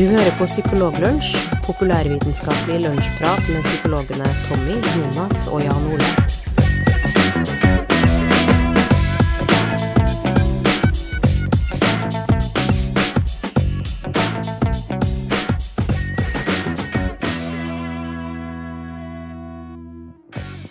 Du 0.00 0.06
hører 0.08 0.32
på 0.38 0.46
Psykologlunsj, 0.48 1.34
populærvitenskapelig 1.66 2.78
lunsjprat 2.80 3.42
med 3.52 3.66
psykologene 3.66 4.30
Tommy, 4.46 4.78
Jonas 4.94 5.50
og 5.52 5.60
Jan 5.60 5.90
Ole. 5.92 6.08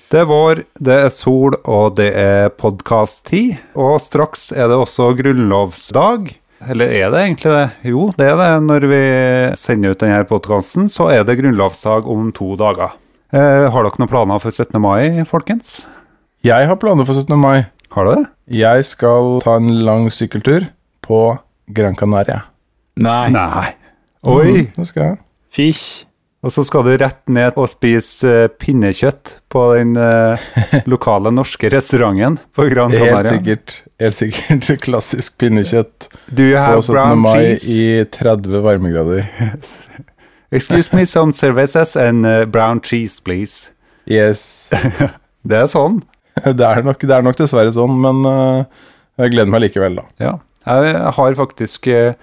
Det 0.10 0.24
er 0.24 0.30
vår, 0.34 0.66
det 0.82 1.00
er 1.06 1.14
sol, 1.14 1.62
og 1.70 2.00
det 2.02 2.10
er 2.18 2.50
podkast-tid. 2.50 3.60
Og 3.78 4.00
straks 4.02 4.50
er 4.58 4.74
det 4.74 4.82
også 4.88 5.14
grunnlovsdag. 5.22 6.39
Eller 6.68 6.92
er 6.92 7.12
det 7.14 7.22
egentlig 7.24 7.52
det? 7.54 7.68
Jo, 7.88 8.10
det 8.18 8.26
er 8.28 8.36
det. 8.40 8.50
Når 8.68 8.88
vi 8.92 9.04
sender 9.60 9.94
ut 9.96 10.02
denne 10.02 10.26
podkasten, 10.28 10.90
så 10.92 11.08
er 11.14 11.24
det 11.28 11.38
grunnlovsdag 11.40 12.08
om 12.10 12.34
to 12.36 12.56
dager. 12.60 12.98
Eh, 13.32 13.68
har 13.72 13.86
dere 13.86 14.02
noen 14.02 14.12
planer 14.12 14.42
for 14.44 14.52
17. 14.52 14.76
mai, 14.84 15.24
folkens? 15.30 15.86
Jeg 16.44 16.68
har 16.68 16.80
planer 16.82 17.08
for 17.08 17.16
17. 17.16 17.38
mai. 17.40 17.70
Har 17.96 18.06
du 18.06 18.12
det? 18.18 18.26
Jeg 18.60 18.86
skal 18.90 19.40
ta 19.46 19.56
en 19.60 19.72
lang 19.86 20.10
sykkeltur 20.14 20.68
på 21.06 21.22
Gran 21.72 21.96
Canaria. 21.96 22.44
Nei. 23.00 23.30
Nei. 23.34 23.66
Oi! 24.28 24.46
Mm, 24.52 24.70
det 24.76 24.88
skal 24.90 25.06
jeg. 25.06 25.20
Fish. 25.54 26.06
Og 26.44 26.54
så 26.56 26.64
skal 26.64 26.86
du 26.88 26.94
rett 27.00 27.22
ned 27.32 27.58
og 27.60 27.68
spise 27.72 28.30
eh, 28.46 28.52
pinnekjøtt 28.62 29.40
på 29.52 29.64
den 29.76 29.96
eh, 30.00 30.50
lokale 30.92 31.32
norske 31.36 31.72
restauranten 31.72 32.38
på 32.56 32.68
Gran 32.72 32.94
Canaria. 32.96 33.24
Helt 33.26 33.32
sikkert, 33.34 33.76
helt 34.00 34.18
sikkert 34.20 34.70
klassisk 34.86 35.38
pinnekjøtt 35.42 36.08
på 36.10 36.82
17. 36.82 37.20
mai 37.20 37.56
cheese? 37.56 37.76
i 37.76 38.06
30 38.16 38.64
varmegrader. 38.66 39.26
Excuse 40.52 40.96
me, 40.96 41.06
some 41.06 41.32
cervezas 41.32 41.96
and 41.96 42.26
uh, 42.26 42.46
brown 42.46 42.82
cheese, 42.82 43.20
please. 43.22 43.70
Yes. 44.10 44.70
Det 45.50 45.56
er 45.56 45.70
sånn. 45.72 46.02
Det 46.40 46.66
er 46.66 46.82
nok, 46.84 47.02
det 47.04 47.16
er 47.16 47.24
nok 47.24 47.38
dessverre 47.40 47.72
sånn, 47.74 47.96
men 48.00 48.20
øh, 48.28 48.66
jeg 49.20 49.34
gleder 49.34 49.52
meg 49.52 49.64
likevel, 49.64 49.96
da. 50.00 50.04
Ja. 50.22 50.34
Jeg 50.68 51.14
har 51.16 51.38
faktisk 51.38 51.88
eh, 51.92 52.18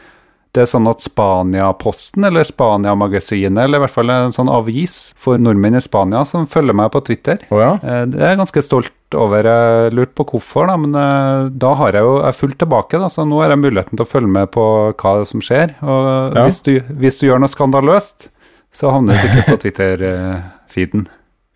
Det 0.56 0.62
er 0.64 0.68
sånn 0.70 0.86
at 0.88 1.02
Spania-posten, 1.04 2.24
eller 2.24 2.46
Spania-magasinet, 2.48 3.58
eller 3.66 3.76
i 3.76 3.82
hvert 3.84 3.92
fall 3.92 4.12
en 4.14 4.32
sånn 4.32 4.48
avis 4.48 4.94
for 5.20 5.36
nordmenn 5.42 5.76
i 5.76 5.82
Spania, 5.84 6.22
som 6.24 6.46
følger 6.48 6.72
meg 6.78 6.88
på 6.94 7.02
Twitter. 7.04 7.42
Oh, 7.52 7.60
ja? 7.60 7.74
Eh, 7.84 8.06
Det 8.08 8.22
er 8.22 8.32
jeg 8.32 8.40
ganske 8.40 8.62
stolt 8.64 8.92
over. 9.16 9.44
Jeg 9.46 9.92
lurte 9.94 10.16
på 10.16 10.24
hvorfor, 10.32 10.70
da, 10.70 10.76
men 10.80 10.96
eh, 10.96 11.50
da 11.52 11.74
har 11.78 11.92
jeg 11.98 12.08
jo 12.08 12.14
jeg 12.24 12.38
fulgt 12.40 12.58
tilbake. 12.64 12.98
Da, 13.04 13.10
så 13.12 13.26
nå 13.28 13.42
har 13.44 13.52
jeg 13.52 13.60
muligheten 13.66 14.00
til 14.00 14.06
å 14.06 14.08
følge 14.08 14.32
med 14.38 14.50
på 14.56 14.64
hva 14.96 15.12
som 15.28 15.44
skjer. 15.44 15.76
Og 15.84 16.08
Ja. 16.36 16.46
hvis, 16.48 16.62
du, 16.66 16.72
hvis 17.04 17.20
du 17.20 17.28
gjør 17.28 17.44
noe 17.44 17.52
skandaløst, 17.52 18.30
så 18.76 18.90
havner 18.96 19.14
du 19.14 19.26
sikkert 19.28 19.52
på 19.52 19.60
Twitter-feeden. 19.66 21.06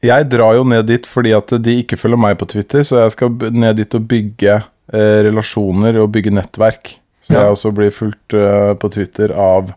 Jeg 0.05 0.29
drar 0.33 0.55
jo 0.57 0.65
ned 0.65 0.87
dit 0.89 1.05
fordi 1.09 1.33
at 1.37 1.51
de 1.61 1.75
ikke 1.83 1.99
følger 2.01 2.21
meg 2.21 2.39
på 2.41 2.47
Twitter, 2.49 2.85
så 2.89 3.03
jeg 3.03 3.17
skal 3.17 3.35
ned 3.53 3.77
dit 3.83 3.97
og 3.99 4.07
bygge 4.09 4.55
eh, 4.93 5.19
relasjoner 5.27 5.99
og 6.01 6.13
bygge 6.15 6.33
nettverk. 6.39 6.95
Så 7.31 7.37
Ja. 7.39 7.51
også 7.53 7.71
blir 7.75 7.93
fulgt 7.95 8.35
eh, 8.35 8.73
på 8.75 8.89
Twitter 8.91 9.31
av 9.31 9.73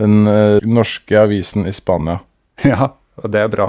den 0.00 0.26
eh, 0.26 0.60
norske 0.64 1.12
avisen 1.20 1.66
i 1.68 1.72
Spania. 1.76 2.20
Ja, 2.64 2.94
og 3.20 3.30
det 3.32 3.42
er 3.44 3.50
bra. 3.52 3.66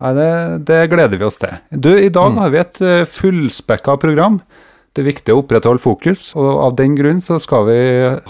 Nei, 0.00 0.10
det, 0.16 0.28
det 0.68 0.80
gleder 0.92 1.16
vi 1.20 1.24
oss 1.24 1.38
til. 1.40 1.56
Du, 1.72 1.90
i 1.96 2.08
dag 2.12 2.36
har 2.36 2.52
vi 2.52 2.58
et 2.60 2.78
uh, 2.80 3.04
fullspekka 3.08 3.96
program. 4.00 4.38
Det 4.96 5.02
er 5.02 5.08
viktig 5.10 5.32
å 5.34 5.42
opprettholde 5.42 5.80
fokus, 5.80 6.30
og 6.36 6.48
av 6.64 6.76
den 6.78 6.94
grunn 6.96 7.20
så 7.20 7.36
skal 7.40 7.66
vi 7.68 7.80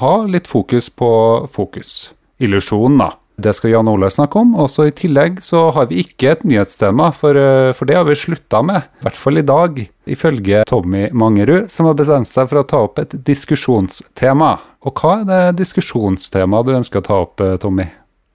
ha 0.01 0.13
litt 0.27 0.51
fokus 0.51 0.91
på 0.91 1.11
fokus. 1.51 2.11
Illusjonen, 2.43 2.99
da. 3.03 3.11
Det 3.41 3.55
skal 3.57 3.73
Jan 3.73 3.89
Ole 3.91 4.11
snakke 4.13 4.41
om. 4.41 4.53
Og 4.61 4.69
så 4.73 4.89
i 4.89 4.95
tillegg 4.97 5.41
så 5.45 5.69
har 5.75 5.89
vi 5.91 6.03
ikke 6.05 6.35
et 6.35 6.45
nyhetstema, 6.47 7.11
for, 7.17 7.37
eh, 7.37 7.73
for 7.77 7.89
det 7.89 7.97
har 7.97 8.05
vi 8.09 8.19
slutta 8.19 8.63
med. 8.67 8.89
I 9.01 9.09
hvert 9.09 9.21
fall 9.21 9.39
i 9.39 9.47
dag, 9.47 9.81
ifølge 10.07 10.65
Tommy 10.69 11.09
Mangerud, 11.13 11.71
som 11.71 11.87
har 11.87 11.95
bestemt 11.99 12.29
seg 12.29 12.49
for 12.51 12.61
å 12.61 12.67
ta 12.69 12.83
opp 12.85 12.99
et 12.99 13.17
diskusjonstema. 13.25 14.53
Og 14.85 14.95
hva 14.95 15.21
er 15.21 15.25
det 15.29 15.61
diskusjonstemaet 15.61 16.67
du 16.67 16.77
ønsker 16.77 17.01
å 17.01 17.07
ta 17.07 17.21
opp, 17.25 17.41
eh, 17.41 17.57
Tommy? 17.57 17.89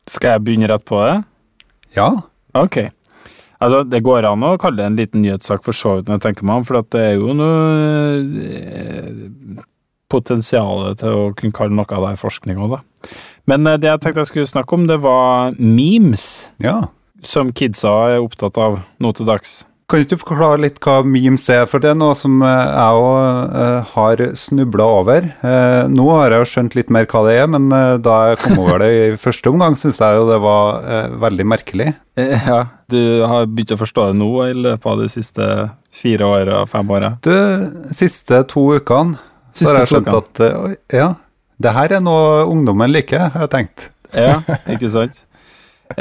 Skal 0.07 0.35
jeg 0.35 0.45
begynne 0.45 0.69
rett 0.69 0.85
på 0.85 1.01
det? 1.01 1.23
Ja? 1.95 2.11
Ok. 2.53 2.89
Altså, 3.61 3.83
det 3.87 4.03
går 4.03 4.25
an 4.27 4.43
å 4.43 4.57
kalle 4.59 4.77
det 4.77 4.85
en 4.85 4.97
liten 4.97 5.23
nyhetssak 5.23 5.63
for 5.63 5.73
så 5.73 5.95
vidt 5.97 6.09
når 6.09 6.19
jeg 6.19 6.25
tenker 6.27 6.45
meg 6.45 6.61
om, 6.61 6.65
for 6.67 6.81
at 6.81 6.89
det 6.93 7.01
er 7.01 7.15
jo 7.15 7.33
noe 7.33 7.61
eh, 8.45 9.63
potensial 10.11 10.91
til 10.99 11.09
å 11.09 11.31
kunne 11.37 11.55
kalle 11.55 11.75
noe 11.75 11.87
av 11.89 12.09
det 12.09 12.19
forskning 12.21 12.59
òg, 12.61 12.75
da. 12.75 13.09
Men 13.49 13.67
eh, 13.69 13.77
det 13.81 13.91
jeg 13.91 14.01
tenkte 14.03 14.23
jeg 14.25 14.31
skulle 14.33 14.51
snakke 14.55 14.73
om, 14.77 14.87
det 14.89 14.99
var 15.03 15.53
memes, 15.59 16.49
Ja. 16.63 16.81
som 17.25 17.51
kidsa 17.55 17.93
er 18.15 18.19
opptatt 18.25 18.57
av 18.61 18.81
nå 19.01 19.11
til 19.17 19.25
dags. 19.29 19.63
Kan 19.85 20.01
du 20.01 20.07
ikke 20.07 20.17
forklare 20.23 20.57
litt 20.63 20.79
hva 20.81 21.03
memes 21.05 21.43
er, 21.53 21.67
for 21.69 21.77
det 21.77 21.91
er 21.91 21.97
noe 21.99 22.15
som 22.17 22.39
eh, 22.41 22.47
jeg 22.49 23.01
òg 23.05 23.89
har 23.91 24.23
snubla 24.41 24.87
over. 24.97 25.27
Eh, 25.45 25.81
nå 25.93 26.07
har 26.09 26.33
jeg 26.33 26.41
jo 26.41 26.47
skjønt 26.49 26.77
litt 26.79 26.89
mer 26.89 27.05
hva 27.11 27.21
det 27.27 27.35
er, 27.43 27.45
men 27.53 27.67
eh, 27.69 27.91
da 28.01 28.15
jeg 28.31 28.39
kom 28.41 28.63
over 28.63 28.81
det 28.81 28.89
i 28.95 29.03
første 29.27 29.53
omgang, 29.53 29.77
syns 29.77 30.01
jeg 30.01 30.17
jo 30.17 30.25
det 30.31 30.39
var 30.41 30.81
eh, 30.89 31.13
veldig 31.21 31.45
merkelig. 31.53 31.91
Ja, 32.17 32.63
du 32.89 32.99
har 33.29 33.45
begynt 33.45 33.75
å 33.75 33.77
forstå 33.83 34.07
det 34.09 34.17
nå 34.23 34.31
i 34.47 34.55
løpet 34.57 34.89
av 34.89 35.03
de 35.03 35.11
siste 35.13 35.51
fire 35.93 36.31
åra, 36.33 36.63
fem 36.71 36.89
åra? 36.97 37.13
Du, 37.21 37.35
siste 37.93 38.41
to 38.49 38.65
ukene 38.79 39.19
så 39.55 39.69
har 39.69 39.83
jeg 39.83 39.91
skjønt 39.93 40.09
at 40.17 40.41
eh, 40.49 40.75
ja, 40.97 41.11
det 41.61 41.71
her 41.73 41.93
er 41.97 42.01
noe 42.03 42.43
ungdommen 42.51 42.91
liker, 42.91 43.29
har 43.33 43.45
jeg 43.47 43.53
tenkt. 43.53 43.89
Ja, 44.15 44.41
ikke 44.71 44.89
sant? 44.91 45.21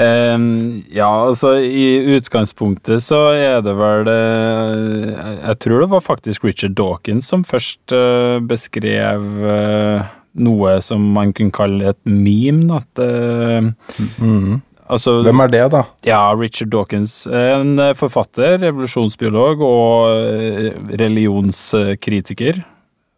Um, 0.01 0.81
ja, 0.89 1.07
altså 1.27 1.59
i 1.61 2.17
utgangspunktet 2.17 3.03
så 3.05 3.19
er 3.37 3.59
det 3.61 3.75
vel 3.77 4.09
uh, 4.09 5.11
jeg- 5.45 5.59
tror 5.61 5.83
det 5.85 5.89
var 5.93 6.01
faktisk 6.01 6.43
Richard 6.49 6.73
Dawkins 6.79 7.27
som 7.29 7.43
først 7.45 7.93
uh, 7.93 8.39
beskrev 8.41 9.21
uh, 9.45 10.07
noe 10.41 10.79
som 10.83 11.05
man 11.13 11.35
kunne 11.37 11.53
kalle 11.53 11.91
et 11.93 12.01
meme. 12.09 12.65
da, 12.67 12.81
At, 12.81 13.75
Mhm. 14.19 14.63
altså, 14.89 15.19
Hvem 15.23 15.41
er 15.45 15.49
det, 15.53 15.71
da? 15.71 15.83
ja, 16.09 16.33
Richard 16.35 16.71
Dawkins, 16.73 17.27
en 17.29 17.77
forfatter, 17.95 18.57
revolusjonsbiolog 18.65 19.61
og 19.61 20.97
religionskritiker. 20.99 22.63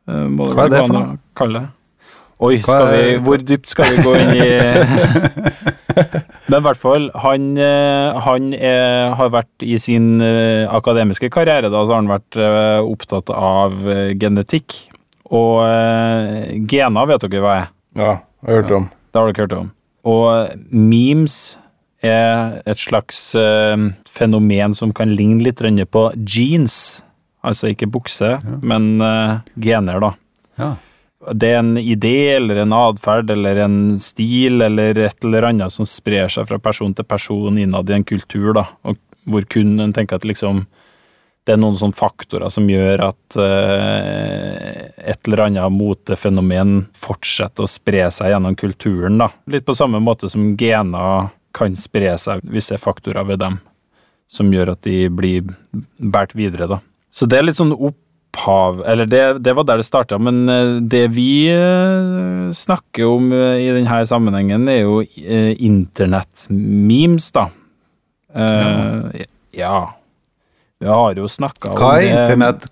Må 0.07 0.51
Hva 0.53 0.67
er 0.67 0.71
det 0.75 0.83
for 0.87 0.95
noe? 0.99 1.19
kalle. 1.39 1.65
Oi, 2.45 2.59
skal 2.61 2.91
vi, 2.91 3.13
hvor 3.25 3.41
dypt 3.41 3.71
skal 3.71 3.95
vi 3.95 4.03
gå 4.05 4.11
inn 4.21 4.33
i 4.37 4.47
Men 6.47 6.59
i 6.59 6.65
hvert 6.67 6.79
fall, 6.79 7.07
han, 7.23 7.47
eh, 7.57 8.19
han 8.27 8.51
er, 8.55 9.15
har 9.17 9.31
vært 9.33 9.65
i 9.65 9.79
sin 9.81 10.21
eh, 10.21 10.69
akademiske 10.69 11.31
karriere, 11.33 11.71
da, 11.73 11.81
så 11.81 11.95
har 11.95 12.03
han 12.03 12.11
vært 12.13 12.37
eh, 12.37 12.81
opptatt 12.85 13.33
av 13.33 13.73
genetikk. 14.21 14.77
Og 15.33 15.65
gener 16.71 17.09
vet 17.11 17.25
dere 17.25 17.43
hva 17.43 17.55
er? 17.63 17.67
Ja, 17.99 18.13
jeg 18.45 18.53
har 18.53 18.61
hørt 18.61 18.77
om. 18.77 18.85
Det 19.11 19.19
har 19.19 19.27
dere 19.33 19.47
hørt 19.47 19.57
om. 19.57 19.73
Og 20.07 20.29
memes 20.71 21.57
er 22.05 22.61
et 22.69 22.79
slags 22.79 23.33
fenomen 24.07 24.77
som 24.77 24.93
kan 24.95 25.11
ligne 25.17 25.43
litt 25.49 25.65
på 25.91 26.05
jeans. 26.21 27.01
Altså 27.47 27.71
ikke 27.71 27.87
bukse, 27.91 28.37
men 28.63 29.01
eh, 29.03 29.39
gener, 29.63 30.01
da. 30.03 30.13
Ja. 30.59 30.71
Det 31.35 31.49
er 31.51 31.59
en 31.59 31.75
idé 31.81 32.37
eller 32.37 32.63
en 32.63 32.75
atferd 32.77 33.31
eller 33.35 33.63
en 33.65 33.79
stil 33.99 34.63
eller 34.63 34.99
et 35.07 35.25
eller 35.25 35.49
annet 35.51 35.73
som 35.75 35.89
sprer 35.89 36.31
seg 36.33 36.47
fra 36.49 36.61
person 36.63 36.95
til 36.95 37.09
person 37.09 37.59
innad 37.59 37.91
i 37.91 37.97
en 37.97 38.07
kultur, 38.07 38.53
da, 38.55 38.67
og 38.87 39.01
hvor 39.27 39.47
kun 39.51 39.75
en 39.83 39.95
tenker 39.95 40.21
at 40.21 40.27
liksom 40.29 40.67
det 41.47 41.55
er 41.55 41.61
noen 41.63 41.77
sånne 41.79 41.95
faktorer 41.95 42.51
som 42.51 42.67
gjør 42.67 43.05
at 43.07 43.37
eh, 43.39 44.81
et 44.99 45.29
eller 45.29 45.45
annet 45.45 45.75
motefenomen 45.75 46.89
fortsetter 46.99 47.63
å 47.63 47.71
spre 47.71 48.09
seg 48.11 48.33
gjennom 48.33 48.57
kulturen. 48.59 49.21
da. 49.23 49.29
Litt 49.47 49.67
på 49.67 49.77
samme 49.79 50.01
måte 50.03 50.31
som 50.33 50.57
gener 50.59 51.31
kan 51.55 51.79
spre 51.79 52.17
seg 52.19 52.43
er 52.51 52.83
faktorer 52.83 53.29
ved 53.31 53.45
dem 53.45 53.61
som 54.27 54.51
gjør 54.51 54.75
at 54.75 54.83
de 54.83 55.07
blir 55.07 55.47
båret 56.03 56.35
videre. 56.35 56.67
da. 56.67 56.81
Så 57.15 57.31
det 57.31 57.39
er 57.39 57.47
litt 57.47 57.59
sånn 57.59 57.77
opphav 58.37 58.85
Eller 58.87 59.07
det, 59.07 59.39
det 59.39 59.53
var 59.57 59.65
der 59.65 59.77
det 59.81 59.87
starta, 59.87 60.19
men 60.19 60.49
eh, 60.49 60.81
det 60.81 61.09
vi 61.17 61.49
eh, 61.49 62.53
snakker 62.53 63.05
om 63.09 63.33
eh, 63.33 63.61
i 63.65 63.73
denne 63.75 64.07
sammenhengen, 64.07 64.69
er 64.69 64.81
jo 64.85 65.03
internett-memes, 65.03 67.33
da. 67.33 67.49
Eh, 68.35 69.25
ja. 69.57 69.95
Vi 70.79 70.87
har 70.87 71.15
jo 71.17 71.29
snakka 71.29 71.71
om 71.73 71.79
Hva 71.81 72.01
er 72.01 72.05
det 72.05 72.11
internett 72.21 72.69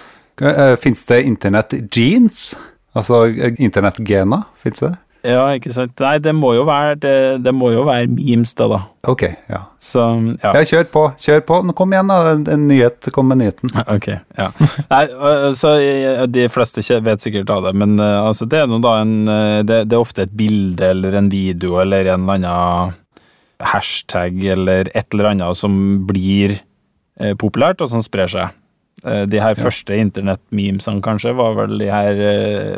Fins 0.80 1.06
det 1.10 1.22
internett-jeans? 1.26 2.56
Altså 2.96 3.26
internett-gener, 3.58 4.42
fins 4.56 4.80
det? 4.80 4.96
Ja, 5.26 5.42
ikke 5.52 5.72
sant. 5.74 5.92
Nei, 6.00 6.14
det 6.22 6.32
må 6.36 6.54
jo 6.56 6.62
være, 6.68 6.94
det, 7.02 7.14
det 7.44 7.52
må 7.52 7.70
jo 7.74 7.82
være 7.84 8.08
memes, 8.08 8.54
da, 8.56 8.66
da. 8.72 8.78
Ok, 9.10 9.26
ja. 9.50 9.60
Så, 9.80 10.04
ja. 10.40 10.52
Ja, 10.56 10.62
kjør 10.64 10.86
på, 10.92 11.02
kjør 11.20 11.42
på. 11.48 11.58
Nå 11.66 11.74
Kom 11.76 11.92
igjen, 11.92 12.08
da. 12.08 12.34
En, 12.38 12.64
nyhet. 12.70 13.10
Kom 13.12 13.28
med 13.32 13.42
nyheten. 13.42 13.72
Ok, 13.96 14.08
ja. 14.38 14.48
Nei, 14.88 15.02
øh, 15.10 15.50
så 15.56 15.74
øh, 15.80 16.24
de 16.30 16.46
fleste 16.52 16.84
vet 17.04 17.24
sikkert 17.24 17.52
av 17.52 17.68
det, 17.68 17.74
men 17.80 17.98
øh, 18.00 18.28
altså, 18.30 18.48
det 18.48 18.62
er 18.62 18.70
nå 18.70 18.80
da 18.84 18.96
en 19.02 19.14
det, 19.66 19.82
det 19.90 19.96
er 19.96 20.00
ofte 20.00 20.24
et 20.24 20.32
bilde 20.36 20.88
eller 20.94 21.16
en 21.18 21.28
video 21.32 21.80
eller 21.82 22.08
en 22.14 22.24
eller 22.24 22.38
annen 22.38 22.96
hashtag 23.60 24.40
eller 24.54 24.88
et 24.94 25.12
eller 25.12 25.34
annet 25.34 25.58
som 25.58 25.74
blir 26.08 26.56
eh, 27.20 27.34
populært, 27.36 27.82
og 27.84 27.92
som 27.92 28.04
sprer 28.04 28.30
seg. 28.30 28.56
De 29.00 29.38
her 29.40 29.56
første 29.56 29.96
internett-memesene, 29.96 31.00
kanskje, 31.00 31.32
var 31.32 31.54
vel 31.56 31.78
de 31.80 31.86
her 31.88 32.18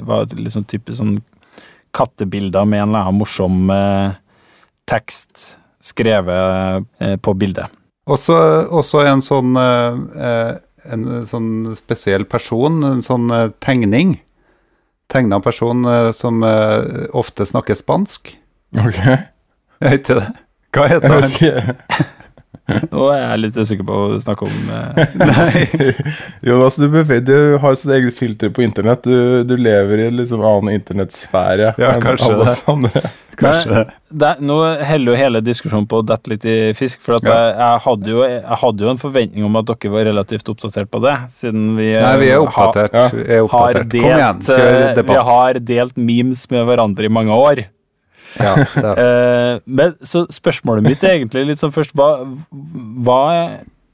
var 0.06 0.28
liksom 0.38 0.62
typisk 0.70 1.00
sånn 1.00 1.16
kattebilder 1.96 2.64
med 2.68 2.82
en 2.82 2.88
eller 2.88 3.06
annen 3.06 3.20
morsom 3.20 3.70
eh, 3.70 4.14
tekst 4.90 5.56
skrevet 5.82 6.86
eh, 7.02 7.16
på 7.16 7.34
bildet. 7.34 7.72
Også, 8.10 8.34
også 8.74 9.04
en 9.06 9.22
sånn 9.22 9.56
eh, 9.58 9.98
eh, 10.26 10.52
En 10.92 11.04
sånn 11.30 11.76
spesiell 11.78 12.24
person, 12.26 12.80
en 12.82 13.02
sånn 13.06 13.28
eh, 13.30 13.52
tegning. 13.62 14.16
Tegna 15.12 15.38
person 15.44 15.84
eh, 15.86 16.08
som 16.16 16.42
eh, 16.42 17.06
ofte 17.14 17.46
snakker 17.46 17.78
spansk. 17.78 18.32
Ok. 18.74 18.98
Jeg 19.82 19.86
vet 19.86 20.00
ikke 20.00 20.18
det. 20.18 20.26
Hva 20.72 20.88
heter 20.90 21.14
han? 21.20 22.10
Nå 22.92 23.08
er 23.10 23.18
jeg 23.24 23.40
litt 23.42 23.56
usikker 23.58 23.86
på 23.88 23.96
å 24.04 24.18
snakke 24.22 24.46
om 24.46 24.68
eh, 24.70 25.14
Nei. 25.18 25.64
Jonas, 26.46 26.76
du, 26.78 26.86
du 27.26 27.34
har 27.62 27.74
sitt 27.78 27.90
eget 27.90 28.14
filter 28.14 28.52
på 28.54 28.62
internett. 28.62 29.02
Du, 29.02 29.42
du 29.44 29.56
lever 29.58 29.98
i 29.98 30.06
en 30.10 30.16
liksom 30.20 30.44
annen 30.46 30.76
internettsfære 30.78 31.72
Ja, 31.80 31.90
enn 31.96 32.04
kanskje 32.04 32.30
alle 32.30 32.46
det. 32.46 32.52
oss 32.54 32.62
andre. 32.70 33.02
Kanskje 33.42 33.72
det. 33.72 33.82
det, 34.22 34.30
Nå 34.44 34.56
heller 34.84 35.14
jo 35.14 35.18
hele 35.18 35.40
diskusjonen 35.42 35.86
på 35.90 36.02
å 36.02 36.06
dette 36.06 36.30
litt 36.30 36.44
i 36.46 36.56
fisk, 36.76 37.00
for 37.02 37.16
at 37.16 37.26
Ja. 37.26 37.34
jeg, 37.34 37.54
jeg, 37.58 37.82
hadde 37.88 38.12
jo, 38.12 38.22
jeg 38.28 38.58
hadde 38.62 38.84
jo 38.86 38.90
en 38.92 39.00
forventning 39.00 39.46
om 39.48 39.56
at 39.58 39.70
dere 39.72 39.92
var 39.96 40.06
relativt 40.12 40.50
oppdatert 40.52 40.90
på 40.92 41.00
det, 41.02 41.14
siden 41.32 41.70
vi 41.80 41.88
Nei, 41.96 42.14
vi 42.20 42.28
er 42.30 42.44
oppdatert. 42.44 42.92
Ha, 42.94 43.06
ja. 43.08 43.14
Vi 43.16 43.24
er 43.24 43.40
har 43.40 43.46
oppdatert. 43.48 43.88
delt, 43.90 44.04
Kom 44.04 44.20
igjen, 44.20 44.42
kjør 44.52 44.76
eh, 44.82 44.90
debatt. 45.00 45.14
Vi 45.16 45.30
har 45.32 45.62
delt 45.72 45.96
memes 46.12 46.44
med 46.52 46.68
hverandre 46.68 47.08
i 47.08 47.14
mange 47.18 47.40
år. 47.48 47.64
Ja, 48.40 48.54
er- 48.76 49.02
Eh, 49.02 49.60
men 49.66 49.92
så 50.02 50.24
spørsmålet 50.32 50.86
mitt 50.86 51.02
er 51.04 51.18
egentlig 51.18 51.46
litt 51.50 51.60
sånn 51.60 51.72
først 51.74 51.92
hva, 51.98 52.10
hva 53.04 53.20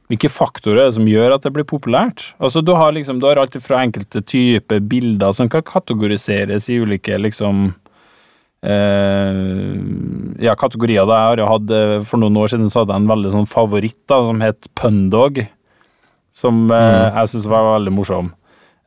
Hvilke 0.08 0.30
faktorer 0.32 0.78
er 0.80 0.86
det 0.88 0.94
som 0.96 1.04
gjør 1.04 1.34
at 1.34 1.42
det 1.44 1.50
blir 1.52 1.66
populært? 1.68 2.30
Altså 2.40 2.62
Du 2.64 2.70
har 2.72 2.94
liksom, 2.96 3.18
du 3.20 3.26
har 3.28 3.36
alt 3.42 3.58
fra 3.60 3.82
enkelte 3.84 4.22
typer 4.24 4.80
bilder 4.80 5.34
som 5.36 5.50
kan 5.52 5.60
kategoriseres 5.68 6.70
i 6.72 6.78
ulike 6.80 7.18
liksom 7.20 7.74
eh, 8.62 9.74
Ja, 10.46 10.54
kategorier. 10.56 11.04
da. 11.06 11.18
Jeg 11.18 11.28
har 11.28 11.36
jo 11.42 11.50
hatt, 11.52 11.70
eh, 11.70 12.00
For 12.08 12.18
noen 12.22 12.36
år 12.40 12.48
siden 12.52 12.70
så 12.72 12.80
hadde 12.84 12.94
jeg 12.96 13.02
en 13.02 13.12
veldig 13.12 13.32
sånn 13.34 13.48
favoritt 13.50 14.00
da, 14.08 14.20
som 14.24 14.40
het 14.40 14.68
Pundog. 14.74 15.42
Som 16.32 16.70
eh, 16.70 17.10
jeg 17.18 17.28
syntes 17.34 17.48
var 17.50 17.68
veldig 17.78 17.92
morsom. 17.96 18.32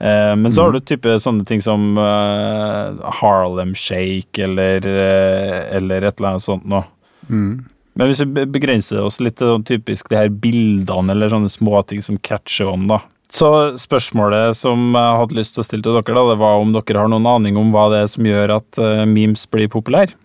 Eh, 0.01 0.35
men 0.35 0.53
så 0.53 0.65
har 0.65 0.73
du 0.73 0.79
type 0.81 1.13
sånne 1.21 1.45
ting 1.45 1.61
som 1.61 1.93
eh, 2.01 3.01
Harlem 3.21 3.75
Shake 3.77 4.41
eller, 4.47 4.81
eh, 4.81 5.59
eller 5.77 6.07
et 6.07 6.17
eller 6.17 6.33
annet 6.33 6.47
sånt 6.47 6.65
noe. 6.69 6.87
mm. 7.29 7.53
Men 7.99 8.07
hvis 8.07 8.21
vi 8.23 8.45
begrenser 8.47 9.01
oss 9.03 9.17
litt 9.19 9.35
til 9.35 9.49
sånn 9.51 9.65
typisk 9.67 10.07
de 10.09 10.15
her 10.15 10.29
bildene 10.31 11.11
eller 11.11 11.27
sånne 11.29 11.51
småting 11.51 11.99
som 12.01 12.15
catcher 12.23 12.69
on, 12.71 12.85
da. 12.87 13.01
Så 13.31 13.49
spørsmålet 13.77 14.55
som 14.55 14.95
jeg 14.95 15.17
hadde 15.19 15.35
lyst 15.35 15.57
til 15.57 15.61
å 15.61 15.65
stille 15.67 15.83
til 15.83 15.97
dere, 15.97 16.15
da, 16.15 16.23
det 16.31 16.37
var 16.39 16.63
om 16.63 16.71
dere 16.71 17.03
har 17.03 17.11
noen 17.11 17.27
aning 17.27 17.59
om 17.59 17.73
hva 17.75 17.89
det 17.91 17.99
er 17.99 18.09
som 18.13 18.29
gjør 18.29 18.55
at 18.55 18.79
memes 19.11 19.43
blir 19.51 19.67
populære? 19.75 20.15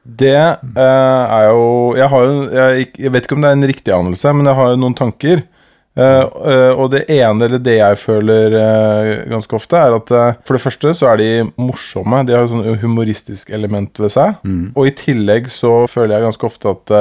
Det 0.00 0.32
uh, 0.32 0.80
er 0.80 1.50
jo 1.52 1.68
jeg, 1.98 2.08
har 2.08 2.24
jo 2.24 2.36
jeg, 2.56 2.88
jeg 3.04 3.12
vet 3.12 3.28
ikke 3.28 3.36
om 3.36 3.44
det 3.44 3.52
er 3.52 3.58
en 3.58 3.68
riktig 3.68 3.94
anelse, 3.94 4.32
men 4.32 4.48
jeg 4.48 4.58
har 4.62 4.72
jo 4.72 4.80
noen 4.80 4.96
tanker. 4.96 5.44
Eh, 5.98 6.22
eh, 6.52 6.70
og 6.70 6.92
det 6.92 7.02
ene, 7.10 7.46
eller 7.46 7.62
det 7.62 7.74
jeg 7.80 7.98
føler 7.98 8.54
uh, 8.54 9.08
ganske 9.32 9.56
ofte, 9.58 9.78
er 9.78 9.96
at 9.96 10.12
for 10.46 10.56
det 10.56 10.62
første 10.62 10.94
så 10.96 11.10
er 11.12 11.20
de 11.20 11.30
morsomme. 11.60 12.22
De 12.26 12.36
har 12.36 12.46
et 12.46 12.52
sånn 12.52 12.82
humoristisk 12.84 13.50
element 13.54 13.98
ved 14.02 14.14
seg. 14.14 14.38
Og 14.74 14.90
i 14.90 14.94
tillegg 14.96 15.50
så 15.52 15.84
føler 15.90 16.16
jeg 16.16 16.28
ganske 16.28 16.50
ofte 16.50 16.74
at 16.76 16.94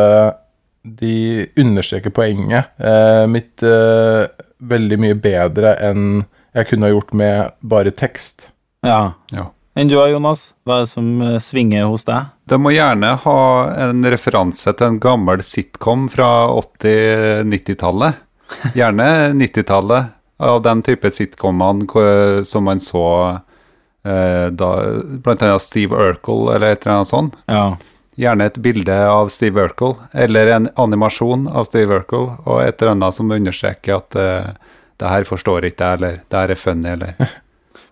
de 1.00 1.46
understreker 1.60 2.14
poenget 2.16 2.72
eh, 2.80 3.26
mitt 3.30 3.62
veldig 4.60 4.98
mye 5.00 5.16
bedre 5.20 5.76
enn 5.86 6.24
jeg 6.56 6.68
kunne 6.72 6.88
ha 6.88 6.94
gjort 6.96 7.12
med 7.16 7.56
bare 7.62 7.92
tekst. 7.94 8.50
Ja. 8.84 9.14
ja. 9.36 9.46
Enn 9.78 9.92
du 9.92 9.94
da, 10.00 10.08
Jonas? 10.10 10.50
Hva 10.66 10.80
er 10.80 10.88
det 10.88 10.92
som 10.92 11.10
svinger 11.44 11.86
hos 11.92 12.08
deg? 12.08 12.32
Det 12.50 12.58
må 12.60 12.74
gjerne 12.74 13.12
ha 13.22 13.42
en 13.86 14.02
referanse 14.10 14.74
til 14.74 14.88
en 14.88 14.98
gammel 15.04 15.44
sitcom 15.46 16.08
fra 16.12 16.50
80-90-tallet. 16.58 18.26
Gjerne 18.78 19.10
90-tallet, 19.38 20.16
av 20.40 20.62
den 20.64 20.82
type 20.82 21.12
sitcomene 21.12 22.44
som 22.48 22.64
man 22.64 22.80
så 22.80 23.06
eh, 24.08 24.48
da, 24.52 24.70
blant 25.20 25.44
annet 25.44 25.62
Steve 25.62 25.96
Urkel 25.96 26.48
eller 26.54 26.72
et 26.72 26.86
eller 26.86 26.96
annet 26.96 27.12
sånt. 27.12 27.36
Ja. 27.52 27.76
Gjerne 28.20 28.48
et 28.50 28.62
bilde 28.64 28.96
av 29.10 29.30
Steve 29.32 29.68
Urkel, 29.68 29.98
eller 30.12 30.54
en 30.56 30.70
animasjon 30.80 31.48
av 31.48 31.68
Steve 31.68 32.02
Urkel, 32.02 32.32
og 32.46 32.64
et 32.64 32.80
eller 32.82 32.96
annet 32.96 33.16
som 33.16 33.32
understreker 33.32 34.00
at 34.00 34.16
eh, 34.20 34.50
det 35.00 35.12
her 35.12 35.28
forstår 35.28 35.70
ikke 35.70 35.92
jeg, 35.92 36.00
eller 36.00 36.18
det 36.24 36.42
her 36.42 36.56
er 36.56 36.60
funny, 36.60 36.96
eller 36.96 37.16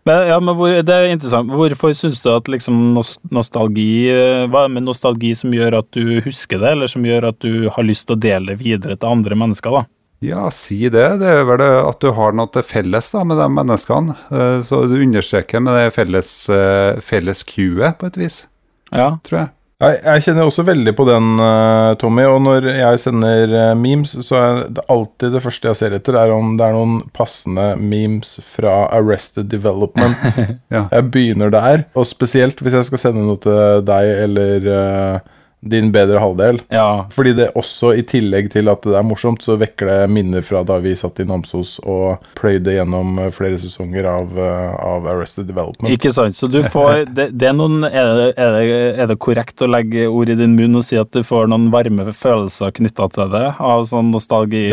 Men, 0.07 0.21
ja, 0.29 0.37
men 0.39 0.55
hvor, 0.55 0.71
det 0.71 0.93
er 0.95 1.09
interessant. 1.11 1.51
Hvorfor 1.51 1.91
syns 1.97 2.21
du 2.23 2.29
at 2.31 2.47
liksom 2.47 2.95
nostalgi 3.35 4.07
eh, 4.07 4.45
Hva 4.47 4.61
er 4.61 4.69
det 4.69 4.75
med 4.77 4.85
nostalgi 4.85 5.33
som 5.35 5.51
gjør 5.51 5.81
at 5.81 5.89
du 5.97 6.21
husker 6.23 6.61
det, 6.61 6.69
eller 6.77 6.91
som 6.91 7.03
gjør 7.03 7.27
at 7.33 7.41
du 7.43 7.67
har 7.75 7.83
lyst 7.83 8.07
til 8.07 8.15
å 8.15 8.21
dele 8.23 8.53
det 8.53 8.61
videre 8.61 8.95
til 8.95 9.11
andre 9.11 9.35
mennesker, 9.35 9.75
da? 9.75 9.83
Ja, 10.25 10.47
si 10.49 10.79
det. 10.89 11.03
Det 11.21 11.27
er 11.29 11.43
vel 11.45 11.61
at 11.61 11.99
du 12.01 12.09
har 12.17 12.33
noe 12.33 12.49
til 12.49 12.63
felles 12.65 13.11
da, 13.13 13.21
med 13.27 13.37
de 13.37 13.45
menneskene. 13.53 14.15
Eh, 14.33 14.61
Så 14.65 14.79
du 14.89 14.95
understreker 15.03 15.61
med 15.61 15.77
det 15.77 15.91
felles, 15.93 16.31
eh, 16.49 16.97
felles 17.05 17.43
queuet, 17.45 17.97
på 17.99 18.07
et 18.09 18.17
vis, 18.17 18.47
Ja. 18.91 19.17
tror 19.23 19.39
jeg. 19.43 19.49
Jeg, 19.79 19.99
jeg 20.01 20.21
kjenner 20.25 20.47
også 20.49 20.63
veldig 20.65 20.95
på 20.97 21.05
den, 21.05 21.27
eh, 21.39 21.93
Tommy. 22.01 22.23
Og 22.25 22.41
når 22.41 22.65
jeg 22.65 22.97
sender 23.03 23.75
memes, 23.77 24.15
så 24.25 24.35
er 24.41 24.69
det 24.73 24.83
alltid 24.89 25.33
det 25.37 25.43
første 25.43 25.69
jeg 25.69 25.75
ser 25.77 25.91
etter, 25.99 26.15
er 26.17 26.31
om 26.33 26.55
det 26.57 26.65
er 26.65 26.73
noen 26.73 26.95
passende 27.13 27.77
memes 27.77 28.39
fra 28.41 28.87
Arrested 28.89 29.49
Development. 29.53 30.17
Ja. 30.73 30.87
Jeg 30.91 31.11
begynner 31.13 31.51
der. 31.53 31.85
Og 31.95 32.07
spesielt 32.09 32.57
hvis 32.57 32.73
jeg 32.73 32.85
skal 32.89 32.97
sende 32.97 33.21
noe 33.21 33.37
til 33.37 33.85
deg 33.85 34.09
eller 34.25 35.21
din 35.69 35.91
bedre 35.91 36.21
halvdel. 36.23 36.61
ja. 36.73 37.05
Fordi 37.13 37.33
det 37.37 37.49
også, 37.57 37.93
i 37.97 38.03
tillegg 38.07 38.51
til 38.53 38.69
at 38.71 38.83
det 38.85 38.95
er 38.97 39.05
morsomt, 39.05 39.43
så 39.43 39.57
vekker 39.59 39.89
det 39.89 39.97
minner 40.13 40.45
fra 40.45 40.63
da 40.67 40.77
vi 40.83 40.93
satt 40.97 41.19
i 41.23 41.25
Namsos 41.27 41.77
og 41.83 42.23
pløyde 42.37 42.75
gjennom 42.75 43.17
eh, 43.21 43.31
flere 43.35 43.59
sesonger 43.61 44.07
av, 44.09 44.37
eh, 44.37 44.77
av 44.87 45.07
Arrested 45.11 45.47
Development. 45.49 45.91
Ikke 45.93 46.11
sant. 46.15 46.37
Så 46.37 46.49
du 46.51 46.61
får 46.63 47.05
det, 47.17 47.29
det 47.37 47.51
er, 47.51 47.57
noen, 47.57 47.83
er, 47.87 48.13
det, 48.19 48.29
er, 48.35 48.57
det, 48.57 48.79
er 49.03 49.11
det 49.11 49.19
korrekt 49.23 49.63
å 49.63 49.69
legge 49.71 50.07
ord 50.09 50.31
i 50.33 50.37
din 50.39 50.55
munn 50.57 50.79
og 50.79 50.87
si 50.87 50.99
at 50.99 51.11
du 51.15 51.23
får 51.25 51.51
noen 51.51 51.69
varme 51.73 52.09
følelser 52.13 52.73
knytta 52.79 53.09
til 53.15 53.35
det? 53.35 53.45
Av 53.57 53.85
sånn 53.89 54.11
nostalgi 54.13 54.67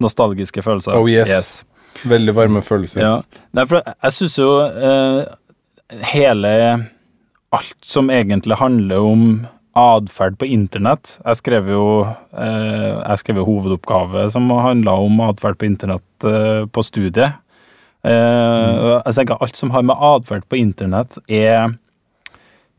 Nostalgiske 0.00 0.62
følelser? 0.64 0.96
Oh, 0.96 1.04
yes. 1.10 1.60
Veldig 2.08 2.32
varme 2.32 2.62
følelser. 2.64 3.02
Ja. 3.02 3.42
Nei, 3.56 3.66
for 3.68 3.84
jeg 3.84 4.16
syns 4.16 4.38
jo 4.40 4.48
eh, 4.64 5.18
hele 6.14 6.52
Alt 7.50 7.84
som 7.84 8.10
egentlig 8.10 8.56
handler 8.60 9.02
om 9.02 9.24
atferd 9.78 10.36
på 10.38 10.46
internett 10.50 11.16
Jeg 11.24 11.38
skrev 11.38 11.68
jo 11.70 11.84
eh, 12.04 12.96
jeg 13.00 13.20
skrev 13.22 13.40
jo 13.40 13.46
hovedoppgave 13.48 14.26
som 14.34 14.50
handla 14.50 14.96
om 15.02 15.20
atferd 15.28 15.58
på 15.58 15.66
internett 15.68 16.26
eh, 16.26 16.64
på 16.66 16.84
studiet. 16.86 17.38
Eh, 18.02 18.10
mm. 18.10 19.02
Jeg 19.06 19.16
tenker 19.18 19.42
Alt 19.42 19.58
som 19.58 19.70
har 19.74 19.86
med 19.86 19.98
atferd 19.98 20.46
på 20.50 20.58
internett, 20.58 21.18
er, 21.28 21.76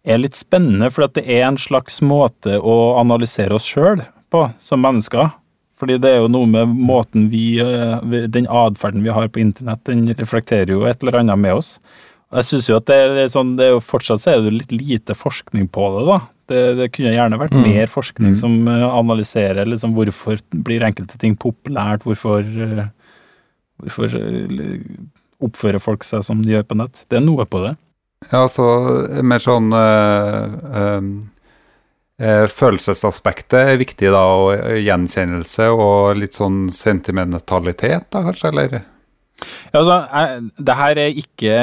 er 0.04 0.20
litt 0.24 0.36
spennende, 0.36 0.92
for 0.92 1.08
det 1.08 1.24
er 1.28 1.46
en 1.48 1.60
slags 1.60 2.01
måte 2.04 2.58
å 2.60 2.78
analysere 3.00 3.56
oss 3.56 3.68
sjøl 3.68 4.04
på 4.32 4.48
som 4.60 4.84
mennesker. 4.84 5.32
Fordi 5.82 5.98
det 5.98 6.12
er 6.13 6.20
jo 6.22 6.30
noe 6.30 6.46
med 6.50 6.75
måten 6.78 7.28
eh, 7.32 8.00
vi- 8.04 8.28
Den 8.28 8.48
atferden 8.48 9.04
vi 9.04 9.16
har 9.16 9.28
på 9.28 9.42
internett, 9.42 9.84
den 9.86 10.08
reflekterer 10.08 10.75
jo 10.75 10.84
et 10.86 11.01
eller 11.01 11.22
annet 11.24 11.40
med 11.40 11.56
oss. 11.56 11.80
Jeg 12.31 12.47
synes 12.47 12.69
jo 12.69 12.77
at 12.79 12.88
det 12.88 12.97
er 12.97 13.31
sånn, 13.31 13.55
det 13.59 13.67
er 13.67 13.73
jo 13.73 13.81
fortsatt 13.83 14.23
så 14.23 14.33
er 14.33 14.45
det 14.45 14.53
litt 14.55 14.71
lite 14.71 15.15
forskning 15.17 15.67
på 15.73 15.88
det, 15.97 16.03
da. 16.07 16.19
Det, 16.51 16.61
det 16.79 16.88
kunne 16.95 17.13
gjerne 17.13 17.39
vært 17.39 17.55
mer 17.55 17.91
forskning 17.91 18.33
som 18.39 18.55
eh, 18.67 18.85
analyserer 18.88 19.67
liksom 19.67 19.93
hvorfor 19.95 20.39
blir 20.51 20.83
enkelte 20.83 21.19
ting 21.19 21.38
populært, 21.39 22.03
hvorfor, 22.07 22.43
eh, 22.43 22.88
hvorfor 23.83 24.15
eh, 24.19 24.81
oppfører 25.43 25.83
folk 25.83 26.03
seg 26.07 26.23
som 26.27 26.43
de 26.43 26.55
gjør 26.55 26.67
på 26.67 26.79
nett. 26.79 27.03
Det 27.11 27.19
er 27.19 27.25
noe 27.25 27.47
på 27.47 27.63
det. 27.65 27.75
Ja, 28.29 28.45
så 28.51 28.65
mer 29.25 29.41
sånn 29.41 29.71
øh, 29.73 31.07
eh, 32.21 32.45
Følelsesaspektet 32.51 33.73
er 33.73 33.81
viktig, 33.81 34.11
da, 34.13 34.21
og 34.21 34.79
gjenkjennelse 34.79 35.71
og 35.73 36.19
litt 36.19 36.38
sånn 36.38 36.67
sentimentalitet, 36.71 38.07
da, 38.13 38.23
kanskje, 38.27 38.51
eller? 38.51 38.81
Ja, 39.71 39.81
altså, 39.81 39.98
det 40.57 40.77
her 40.77 41.01
er 41.01 41.21
ikke 41.24 41.57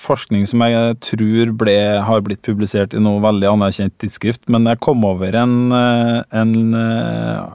forskning 0.00 0.44
som 0.48 0.62
jeg 0.64 0.96
tror 1.04 1.52
ble, 1.58 1.76
har 2.04 2.24
blitt 2.24 2.44
publisert 2.46 2.94
i 2.94 3.02
noe 3.02 3.22
veldig 3.24 3.48
anerkjent 3.54 3.96
tidsskrift, 4.00 4.44
men 4.52 4.68
jeg 4.68 4.82
kom 4.84 5.04
over 5.08 5.36
en, 5.40 5.56
eh, 5.72 6.18
en 6.36 6.52
uh, 6.76 7.46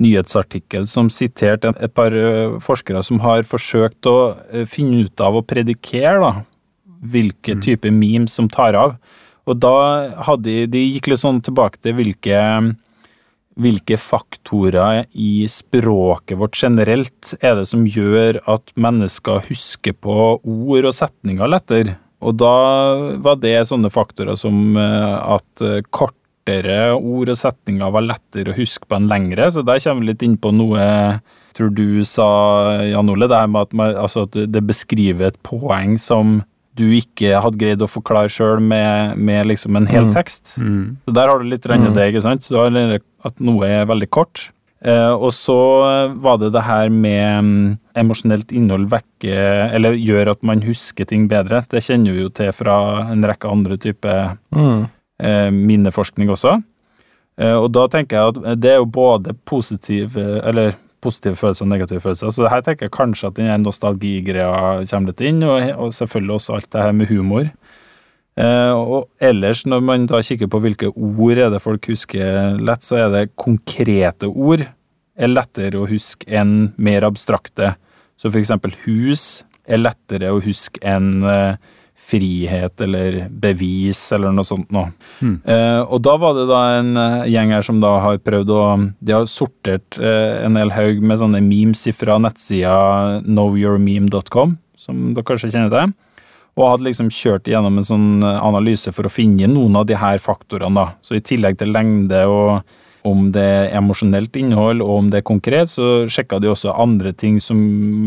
nyhetsartikkel 0.00 0.86
som 0.90 1.08
siterte 1.12 1.72
et 1.80 1.94
par 1.96 2.12
uh, 2.12 2.60
forskere 2.62 3.02
som 3.06 3.22
har 3.24 3.46
forsøkt 3.48 4.10
å 4.10 4.18
uh, 4.36 4.64
finne 4.68 5.06
ut 5.06 5.24
av 5.24 5.40
å 5.40 5.44
predikere 5.46 6.20
da, 6.20 6.32
hvilke 7.14 7.56
mm. 7.56 7.64
type 7.64 7.92
memes 7.92 8.36
som 8.36 8.50
tar 8.52 8.76
av. 8.78 8.98
Og 9.48 9.60
da 9.60 9.76
hadde 10.28 10.44
de, 10.44 10.68
de 10.72 10.86
gikk 10.86 11.12
litt 11.12 11.24
sånn 11.24 11.40
tilbake 11.44 11.80
til 11.84 11.96
hvilke 11.98 12.40
hvilke 13.60 13.98
faktorer 14.00 15.04
i 15.12 15.46
språket 15.50 16.38
vårt 16.40 16.58
generelt 16.58 17.34
er 17.40 17.60
det 17.60 17.68
som 17.70 17.84
gjør 17.86 18.40
at 18.50 18.72
mennesker 18.74 19.44
husker 19.48 19.94
på 19.94 20.16
ord 20.38 20.88
og 20.88 20.96
setninger 20.96 21.50
lettere? 21.50 21.98
Og 22.24 22.38
da 22.40 22.56
var 23.22 23.38
det 23.42 23.56
sånne 23.68 23.92
faktorer 23.92 24.38
som 24.40 24.78
eh, 24.80 25.16
at 25.36 25.64
eh, 25.64 25.82
kortere 25.92 26.94
ord 26.96 27.30
og 27.32 27.38
setninger 27.38 27.94
var 27.94 28.06
lettere 28.06 28.52
å 28.52 28.58
huske 28.58 28.88
på 28.88 28.98
enn 28.98 29.10
lengre, 29.10 29.50
så 29.52 29.64
der 29.64 29.82
kommer 29.84 30.04
vi 30.04 30.12
litt 30.12 30.24
inn 30.26 30.38
på 30.40 30.54
noe 30.54 30.86
tror 31.54 31.70
du 31.70 32.02
sa, 32.08 32.26
Jan 32.82 33.10
Ole, 33.12 33.28
det 33.30 33.38
her 33.38 33.50
med 33.50 33.68
at, 33.68 33.76
man, 33.78 33.94
altså 33.94 34.24
at 34.26 34.34
det 34.50 34.62
beskriver 34.66 35.30
et 35.30 35.38
poeng 35.46 35.94
som 36.02 36.40
du 36.78 36.88
ikke 36.96 37.38
hadde 37.38 37.60
greid 37.60 37.82
å 37.84 37.90
forklare 37.90 38.30
sjøl 38.32 38.62
med, 38.62 39.18
med, 39.18 39.46
liksom 39.50 39.78
en 39.78 39.86
hel 39.90 40.08
mm. 40.08 40.14
tekst. 40.16 40.56
Mm. 40.58 40.96
Så 41.06 41.14
Der 41.14 41.30
har 41.30 41.38
du 41.40 41.46
litt 41.48 41.66
mm. 41.70 41.92
det, 41.94 42.10
ikke 42.10 42.24
sant. 42.24 42.44
Så 42.44 42.54
du 42.54 42.60
har 42.60 42.98
at 43.24 43.40
noe 43.42 43.70
er 43.70 43.88
veldig 43.90 44.10
kort. 44.10 44.48
Eh, 44.84 45.12
og 45.14 45.30
så 45.32 45.56
var 46.20 46.42
det 46.42 46.50
det 46.52 46.64
her 46.66 46.90
med 46.92 47.38
um, 47.40 47.52
emosjonelt 47.96 48.50
innhold 48.52 48.90
vekke 48.92 49.38
Eller 49.72 49.96
gjør 49.96 50.34
at 50.34 50.42
man 50.44 50.60
husker 50.66 51.08
ting 51.08 51.24
bedre. 51.30 51.62
Det 51.70 51.80
kjenner 51.86 52.12
vi 52.12 52.26
jo 52.26 52.32
til 52.34 52.52
fra 52.52 52.76
en 53.14 53.24
rekke 53.24 53.48
andre 53.48 53.78
typer 53.80 54.36
mm. 54.52 54.82
eh, 55.24 55.48
minneforskning 55.54 56.32
også. 56.34 56.58
Eh, 57.40 57.56
og 57.56 57.70
da 57.72 57.86
tenker 57.88 58.18
jeg 58.18 58.34
at 58.34 58.60
det 58.60 58.74
er 58.74 58.82
jo 58.82 58.90
både 58.92 59.32
positiv 59.48 60.18
Eller 60.20 60.76
positive 61.04 61.38
følelser 61.38 61.66
og 61.66 61.70
negative 61.70 62.02
følelser. 62.02 62.32
Så 62.34 62.50
her 62.50 62.64
tenker 62.64 62.88
jeg 62.88 62.96
kanskje 62.96 63.30
at 63.30 63.38
den 63.38 63.66
nostalgigreia 63.66 64.84
kommer 64.90 65.12
litt 65.12 65.24
inn, 65.24 65.42
og, 65.46 65.68
og, 65.76 65.94
selvfølgelig 65.96 66.38
også 66.38 66.56
alt 66.58 66.70
det 66.72 66.86
her 66.86 66.96
med 66.96 67.12
humor. 67.12 67.50
Eh, 68.40 68.72
og 68.74 69.10
ellers, 69.22 69.62
når 69.68 69.84
man 69.86 70.08
da 70.10 70.18
kikker 70.26 70.50
på 70.50 70.62
hvilke 70.64 70.90
ord 70.90 71.38
er 71.38 71.52
det 71.54 71.62
folk 71.62 71.86
husker 71.92 72.58
lett, 72.58 72.82
så 72.86 73.04
er 73.04 73.12
det 73.12 73.28
konkrete 73.40 74.30
ord 74.32 74.64
er 75.14 75.30
lettere 75.30 75.78
å 75.78 75.86
huske 75.86 76.26
enn 76.26 76.72
mer 76.74 77.06
abstrakte. 77.06 77.76
Så 78.18 78.30
for 78.30 78.40
eksempel 78.40 78.74
hus 78.84 79.44
er 79.64 79.80
lettere 79.80 80.32
å 80.34 80.42
huske 80.42 80.82
enn 80.82 81.22
eh, 81.28 81.60
frihet 82.04 82.80
eller 82.84 83.24
bevis 83.30 84.00
eller 84.12 84.34
noe 84.34 84.46
sånt 84.46 84.70
noe. 84.74 84.92
Mm. 85.20 85.36
Eh, 85.40 85.80
og 85.82 86.02
da 86.04 86.16
var 86.20 86.36
det 86.36 86.46
da 86.50 86.60
en 86.78 86.92
uh, 86.98 87.24
gjeng 87.30 87.54
her 87.54 87.64
som 87.64 87.80
da 87.82 87.96
har 88.04 88.20
prøvd 88.24 88.52
å 88.52 88.62
De 89.04 89.14
har 89.16 89.26
sortert 89.30 89.98
eh, 89.98 90.44
en 90.44 90.58
hel 90.60 90.72
haug 90.74 91.02
med 91.04 91.20
sånne 91.20 91.42
memes 91.44 91.86
fra 91.96 92.18
nettsida 92.20 93.22
knowyourmeme.com, 93.24 94.56
som 94.80 95.04
dere 95.16 95.26
kanskje 95.26 95.52
kjenner 95.54 95.72
til. 95.72 95.94
Og 96.54 96.70
hadde 96.70 96.86
liksom 96.86 97.10
kjørt 97.10 97.48
gjennom 97.50 97.80
en 97.80 97.86
sånn 97.88 98.08
analyse 98.22 98.92
for 98.94 99.08
å 99.08 99.12
finne 99.12 99.48
noen 99.50 99.80
av 99.80 99.88
de 99.88 99.96
her 99.98 100.20
faktorene, 100.22 100.76
da. 100.76 100.92
Så 101.02 101.18
i 101.18 101.24
tillegg 101.24 101.58
til 101.58 101.72
lengde 101.74 102.20
og 102.30 102.76
om 103.04 103.26
det 103.34 103.44
er 103.44 103.74
emosjonelt 103.76 104.36
innhold 104.40 104.80
og 104.84 104.92
om 104.98 105.10
det 105.12 105.20
er 105.20 105.26
konkret, 105.28 105.70
så 105.72 106.06
sjekka 106.10 106.38
de 106.40 106.48
også 106.52 106.72
andre 106.72 107.12
ting 107.12 107.36
som 107.42 107.58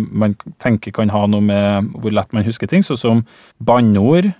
man 0.10 0.34
tenker 0.63 0.96
kan 0.96 1.12
ha 1.13 1.25
noe 1.30 1.44
med 1.46 1.92
hvor 2.01 2.16
lett 2.16 2.34
man 2.34 2.46
husker 2.48 2.70
ting, 2.70 2.86
sånn 2.86 3.00
som 3.00 3.22
banneord 3.62 4.32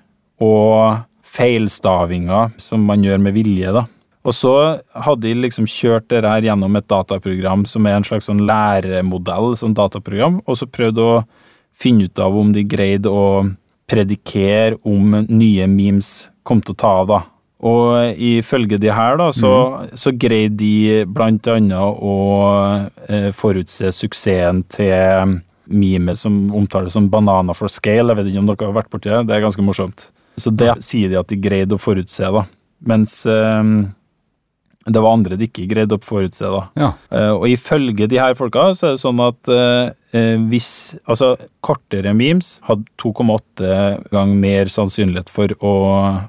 og 0.42 1.04
feilstavinger 1.28 2.56
som 2.62 2.86
man 2.88 3.06
gjør 3.06 3.22
med 3.22 3.38
vilje. 3.38 3.76
da. 3.76 3.86
Og 4.28 4.36
så 4.36 4.54
hadde 4.92 5.28
de 5.28 5.36
liksom 5.46 5.68
kjørt 5.70 6.10
det 6.12 6.26
her 6.26 6.50
gjennom 6.50 6.76
et 6.76 6.90
dataprogram 6.90 7.64
som 7.70 7.86
er 7.88 8.00
en 8.00 8.08
slags 8.08 8.28
sånn 8.28 8.44
læremodell, 8.48 9.54
sånn 9.60 9.78
dataprogram, 9.78 10.42
og 10.46 10.60
så 10.60 10.68
prøvde 10.68 11.06
å 11.06 11.22
finne 11.78 12.10
ut 12.10 12.20
av 12.20 12.36
om 12.36 12.52
de 12.56 12.66
greide 12.68 13.12
å 13.14 13.46
predikere 13.88 14.80
om 14.84 15.22
nye 15.30 15.68
memes 15.72 16.28
kom 16.48 16.60
til 16.64 16.76
å 16.76 16.82
ta 16.82 16.94
av, 17.04 17.08
da. 17.12 17.22
Og 17.66 18.20
ifølge 18.22 18.78
de 18.78 18.92
her, 18.94 19.18
da, 19.18 19.32
så, 19.34 19.52
mm. 19.74 19.96
så 19.98 20.14
greide 20.14 20.60
de 20.60 21.06
blant 21.10 21.48
annet 21.50 21.74
å 22.06 22.18
eh, 23.10 23.32
forutse 23.34 23.90
suksessen 23.98 24.62
til 24.70 25.40
mime 25.68 26.14
som 26.16 26.54
omtales 26.56 26.94
som 26.94 27.10
'banana 27.10 27.56
for 27.58 27.68
scale'. 27.68 28.14
Jeg 28.14 28.18
vet 28.20 28.30
ikke 28.30 28.44
om 28.44 28.52
dere 28.52 28.70
har 28.70 28.78
vært 28.78 28.92
borti 28.94 29.10
det? 29.10 29.26
Det 29.28 29.36
er 29.36 29.44
ganske 29.44 29.66
morsomt. 29.66 30.10
Så 30.38 30.54
det 30.54 30.84
sier 30.86 31.10
de 31.10 31.18
at 31.18 31.28
de 31.28 31.36
greide 31.42 31.74
å 31.74 31.82
forutse, 31.82 32.22
da. 32.22 32.46
Mens 32.86 33.26
eh, 33.26 33.64
det 34.88 35.02
var 35.04 35.18
andre 35.18 35.36
de 35.36 35.48
ikke 35.50 35.66
greide 35.68 35.98
å 35.98 36.04
forutse, 36.04 36.46
da. 36.46 36.62
Ja. 36.80 36.92
Eh, 37.12 37.32
og 37.34 37.48
ifølge 37.50 38.08
de 38.08 38.20
her 38.22 38.38
folka 38.40 38.70
så 38.78 38.92
er 38.92 38.96
det 38.96 39.02
sånn 39.04 39.24
at 39.26 39.52
eh, 39.52 39.90
eh 40.14 40.36
hvis 40.48 40.70
Altså, 41.08 41.34
kortere 41.66 42.14
memes 42.14 42.60
hadde 42.68 42.86
2,8 43.02 44.12
ganger 44.14 44.40
mer 44.46 44.72
sannsynlighet 44.72 45.34
for 45.34 45.52
å 45.60 45.74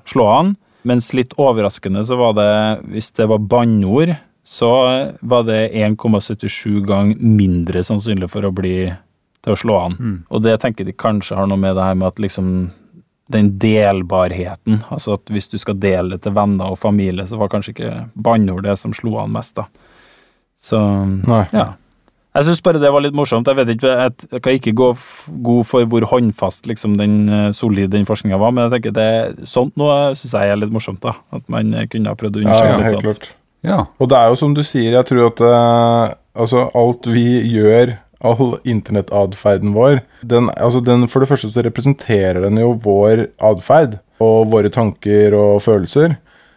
slå 0.08 0.26
an 0.32 0.56
mens 0.88 1.11
litt 1.16 1.35
overraskende 1.40 2.02
så 2.07 2.16
var 2.18 2.35
det, 2.38 2.50
hvis 2.95 3.12
det 3.18 3.28
var 3.30 3.45
banneord, 3.45 4.14
så 4.49 4.71
var 5.21 5.45
det 5.45 5.61
1,77 5.76 6.80
gang 6.88 7.12
mindre 7.21 7.83
sannsynlig 7.85 8.30
for 8.33 8.49
å 8.49 8.54
bli 8.54 8.76
til 9.45 9.54
å 9.54 9.59
slå 9.61 9.78
an. 9.83 9.97
Mm. 9.99 10.18
Og 10.33 10.45
det 10.45 10.57
tenker 10.62 10.88
de 10.88 10.97
kanskje 10.97 11.37
har 11.37 11.49
noe 11.50 11.61
med 11.61 11.76
det 11.76 11.85
her 11.85 11.99
med 11.99 12.09
at 12.09 12.23
liksom 12.23 12.52
den 13.28 13.50
delbarheten, 13.61 14.80
altså 14.88 15.18
at 15.18 15.28
hvis 15.33 15.50
du 15.52 15.59
skal 15.61 15.76
dele 15.76 16.16
det 16.16 16.23
til 16.25 16.33
venner 16.37 16.73
og 16.73 16.80
familie, 16.80 17.26
så 17.28 17.37
var 17.37 17.50
kanskje 17.52 17.75
ikke 17.75 17.97
banneord 18.16 18.64
det 18.64 18.78
som 18.80 18.95
slo 18.97 19.18
an 19.21 19.35
mest, 19.35 19.59
da. 19.59 19.66
Så 20.59 20.80
Nei. 21.04 21.45
ja. 21.52 21.66
Jeg 22.38 22.47
syns 22.47 22.62
bare 22.62 22.80
det 22.83 22.90
var 22.95 23.02
litt 23.02 23.16
morsomt. 23.18 23.49
Jeg 23.50 23.59
vet 23.59 23.73
ikke, 23.75 23.95
jeg 23.99 24.42
kan 24.45 24.59
ikke 24.59 24.75
gå 24.78 24.92
god 25.42 25.66
for 25.66 25.90
hvor 25.90 26.07
håndfast 26.12 26.68
liksom, 26.71 26.95
den 27.00 27.26
solide 27.57 27.78
solid 27.78 27.90
den 27.92 28.07
forskninga 28.07 28.38
var, 28.40 28.52
men 28.54 28.66
jeg 28.66 28.76
tenker 28.76 28.95
det, 28.97 29.47
sånt 29.49 29.76
noe 29.80 30.14
syns 30.18 30.35
jeg 30.37 30.52
er 30.52 30.61
litt 30.61 30.75
morsomt. 30.75 31.02
da, 31.02 31.16
At 31.35 31.45
man 31.49 31.75
kunne 31.90 32.12
ha 32.12 32.18
prøvd 32.18 32.38
å 32.38 32.45
undersøke 32.45 32.71
ja, 32.71 32.78
litt 32.80 32.95
sånt. 32.95 33.07
Klart. 33.07 33.30
Ja. 33.66 33.78
Og 33.99 34.11
det 34.11 34.18
er 34.18 34.30
jo 34.30 34.38
som 34.38 34.54
du 34.54 34.62
sier, 34.66 34.92
jeg 34.95 35.09
tror 35.09 35.30
at 35.33 35.42
uh, 35.42 36.14
altså 36.38 36.68
alt 36.78 37.09
vi 37.11 37.26
gjør 37.50 37.97
all 38.18 38.57
internettadferden 38.66 39.76
vår 39.76 40.00
den, 40.26 40.49
altså 40.59 40.80
den, 40.83 41.04
For 41.07 41.23
det 41.23 41.28
første 41.30 41.52
så 41.52 41.62
representerer 41.62 42.40
den 42.42 42.59
jo 42.59 42.73
vår 42.83 43.28
atferd 43.38 44.00
og 44.18 44.49
våre 44.50 44.71
tanker 44.75 45.37
og 45.38 45.61
følelser. 45.62 46.16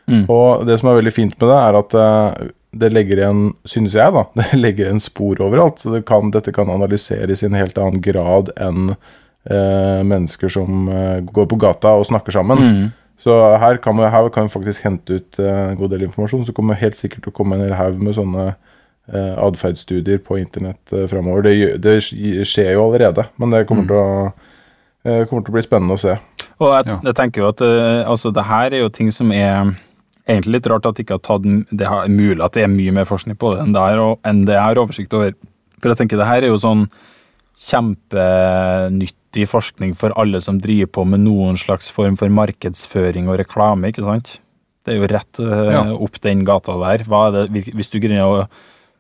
Mm. 0.10 0.26
Og 0.26 0.66
det 0.66 0.80
som 0.82 0.90
er 0.90 0.98
veldig 0.98 1.14
fint 1.14 1.36
med 1.38 1.46
det, 1.46 1.60
er 1.60 1.78
at 1.78 1.94
uh, 1.94 2.50
det 2.72 2.92
legger 2.94 3.20
igjen, 3.20 3.44
synes 3.68 3.96
jeg, 3.98 4.14
da, 4.16 4.26
det 4.40 4.60
legger 4.60 4.88
igjen 4.88 5.04
spor 5.04 5.42
overalt. 5.44 5.82
så 5.84 5.96
det 5.96 6.06
kan, 6.08 6.32
Dette 6.34 6.54
kan 6.56 6.72
analyseres 6.72 7.44
i 7.44 7.50
en 7.50 7.60
helt 7.60 7.78
annen 7.82 8.04
grad 8.04 8.54
enn 8.56 8.94
eh, 8.94 10.02
mennesker 10.08 10.52
som 10.52 10.88
eh, 10.90 11.20
går 11.28 11.50
på 11.52 11.60
gata 11.62 11.98
og 12.00 12.08
snakker 12.10 12.36
sammen. 12.36 12.64
Mm. 12.64 12.90
Så 13.22 13.36
her 13.62 13.78
kan, 13.78 13.98
vi, 14.00 14.10
her 14.10 14.30
kan 14.34 14.48
vi 14.48 14.56
faktisk 14.56 14.86
hente 14.88 15.20
ut 15.20 15.40
eh, 15.40 15.64
en 15.72 15.78
god 15.78 15.94
del 15.94 16.08
informasjon. 16.08 16.46
Så 16.48 16.56
kommer 16.58 16.80
helt 16.80 16.98
sikkert 16.98 17.26
til 17.26 17.34
å 17.34 17.38
komme 17.38 17.58
en 17.58 17.68
hel 17.68 17.78
haug 17.78 18.00
med 18.02 18.18
sånne 18.18 18.48
eh, 18.50 19.36
atferdsstudier 19.36 20.24
på 20.26 20.40
internett 20.42 20.96
eh, 20.96 21.06
framover. 21.12 21.46
Det, 21.46 21.76
det, 21.84 22.00
skjer 22.48 22.74
jo 22.74 22.88
allerede, 22.88 23.28
men 23.38 23.54
det 23.54 23.68
kommer, 23.70 23.86
mm. 23.86 23.92
til 23.92 24.00
å, 24.00 24.58
eh, 25.06 25.24
kommer, 25.30 25.46
til 25.46 25.54
å, 25.54 25.58
bli 25.60 25.66
spennende 25.68 26.00
å 26.00 26.02
se. 26.02 26.18
Og 26.62 26.74
jeg, 26.78 26.98
jeg 27.10 27.18
tenker 27.18 27.44
jo 27.44 27.52
at 27.52 27.62
eh, 27.66 28.02
altså, 28.10 28.34
det 28.34 28.48
her 28.50 28.74
er 28.74 28.86
jo 28.86 28.94
ting 28.94 29.14
som 29.14 29.34
er 29.36 29.76
egentlig 30.32 30.58
litt 30.58 30.70
rart 30.72 30.88
at 30.90 31.00
ikke 31.02 31.18
har 31.18 31.24
tatt 31.26 31.46
Det 31.46 31.88
er 31.88 32.12
mulig 32.12 32.42
at 32.44 32.58
det 32.58 32.66
er 32.66 32.72
mye 32.72 32.94
mer 32.96 33.08
forskning 33.10 33.38
på 33.40 33.54
det 33.54 33.64
enn 33.64 33.74
det 33.76 33.86
er, 33.94 34.04
enn 34.30 34.44
det 34.50 34.58
er 34.60 34.82
oversikt 34.82 35.16
over. 35.18 35.34
For 35.82 35.92
jeg 35.92 36.02
tenker 36.04 36.22
det 36.22 36.30
her 36.30 36.46
er 36.46 36.54
jo 36.54 36.62
sånn 36.62 36.86
kjempenyttig 37.62 39.46
forskning 39.50 39.94
for 39.98 40.16
alle 40.20 40.42
som 40.42 40.60
driver 40.62 40.90
på 40.98 41.06
med 41.10 41.24
noen 41.26 41.60
slags 41.60 41.92
form 41.94 42.18
for 42.20 42.34
markedsføring 42.34 43.30
og 43.30 43.40
reklame, 43.42 43.92
ikke 43.92 44.06
sant? 44.08 44.40
Det 44.82 44.96
er 44.96 45.02
jo 45.02 45.10
rett 45.12 45.42
uh, 45.44 45.70
ja. 45.70 45.82
opp 45.94 46.18
den 46.24 46.42
gata 46.48 46.74
der. 46.82 47.06
Er 47.06 47.36
det, 47.36 47.48
hvis 47.54 47.94
du 47.94 48.00
greier 48.02 48.26
å 48.26 48.46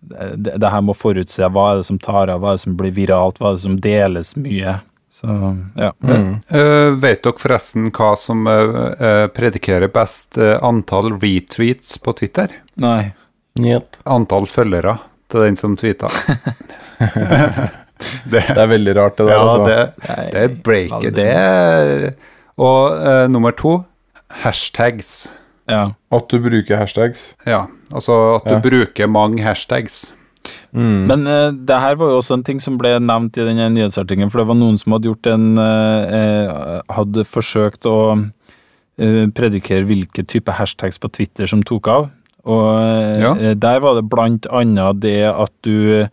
det, 0.01 0.55
det 0.57 0.69
her 0.73 0.81
må 0.81 0.95
forutse 0.97 1.45
hva 1.53 1.65
er 1.71 1.81
det 1.81 1.87
som 1.87 1.99
tar 2.01 2.31
av, 2.33 2.41
hva 2.41 2.53
er 2.53 2.57
det 2.57 2.63
som 2.63 2.77
blir 2.77 2.93
viralt, 2.95 3.37
hva 3.37 3.51
er 3.51 3.57
det 3.57 3.65
som 3.65 3.77
deles 3.81 4.33
mye. 4.39 4.79
Så, 5.11 5.27
ja. 5.75 5.93
Mm. 6.03 6.39
Uh, 6.55 6.93
vet 7.03 7.23
dere 7.23 7.39
forresten 7.39 7.89
hva 7.91 8.13
som 8.15 8.45
uh, 8.47 9.27
predikerer 9.35 9.91
best 9.91 10.39
antall 10.39 11.11
retweets 11.19 11.97
på 11.99 12.13
Twitter? 12.15 12.53
Nei. 12.79 13.11
Yep. 13.59 13.99
Antall 14.07 14.47
følgere 14.47 14.95
til 15.31 15.43
den 15.45 15.59
som 15.59 15.75
tweeta. 15.79 16.07
det, 18.31 18.39
det, 18.39 18.55
er 18.55 18.71
veldig 18.71 18.95
rart, 18.95 19.19
det 19.19 19.27
der. 19.27 19.35
Ja, 19.35 19.43
altså. 19.43 19.67
det, 19.67 20.31
det 20.31 20.45
er 20.45 20.55
breaket. 20.63 21.15
Det 21.19 21.27
er, 21.27 22.07
Og 22.55 23.29
nummer 23.31 23.51
to 23.51 23.81
hashtags. 24.43 25.27
Ja. 25.71 25.91
At 26.11 26.31
du 26.31 26.39
bruker 26.43 26.79
hashtags? 26.79 27.31
Ja, 27.47 27.65
altså 27.91 28.17
at 28.39 28.47
du 28.47 28.55
ja. 28.55 28.63
bruker 28.63 29.11
mange 29.11 29.43
hashtags. 29.43 30.09
Mm. 30.71 31.03
Men 31.09 31.27
uh, 31.27 31.49
det 31.51 31.79
her 31.83 31.97
var 31.99 32.13
jo 32.13 32.19
også 32.21 32.37
en 32.37 32.45
ting 32.47 32.61
som 32.63 32.77
ble 32.79 32.93
nevnt 33.03 33.37
i 33.37 33.45
denne 33.47 33.67
nyhetsartikkelen, 33.75 34.31
for 34.31 34.41
det 34.41 34.49
var 34.51 34.59
noen 34.59 34.79
som 34.79 34.95
hadde 34.95 35.09
gjort 35.09 35.31
en 35.31 35.47
uh, 35.59 36.79
Hadde 36.91 37.25
forsøkt 37.27 37.87
å 37.89 37.97
uh, 38.15 39.25
predikere 39.35 39.87
hvilke 39.89 40.25
type 40.27 40.55
hashtags 40.55 41.01
på 41.01 41.11
Twitter 41.11 41.49
som 41.49 41.63
tok 41.63 41.91
av. 41.91 42.09
Og 42.41 42.67
Ja. 43.21 43.35
der 43.53 43.81
var 43.83 43.99
det 43.99 44.09
blant 44.09 44.47
annet 44.49 45.01
det 45.03 45.27
at 45.29 45.51
du 45.61 46.07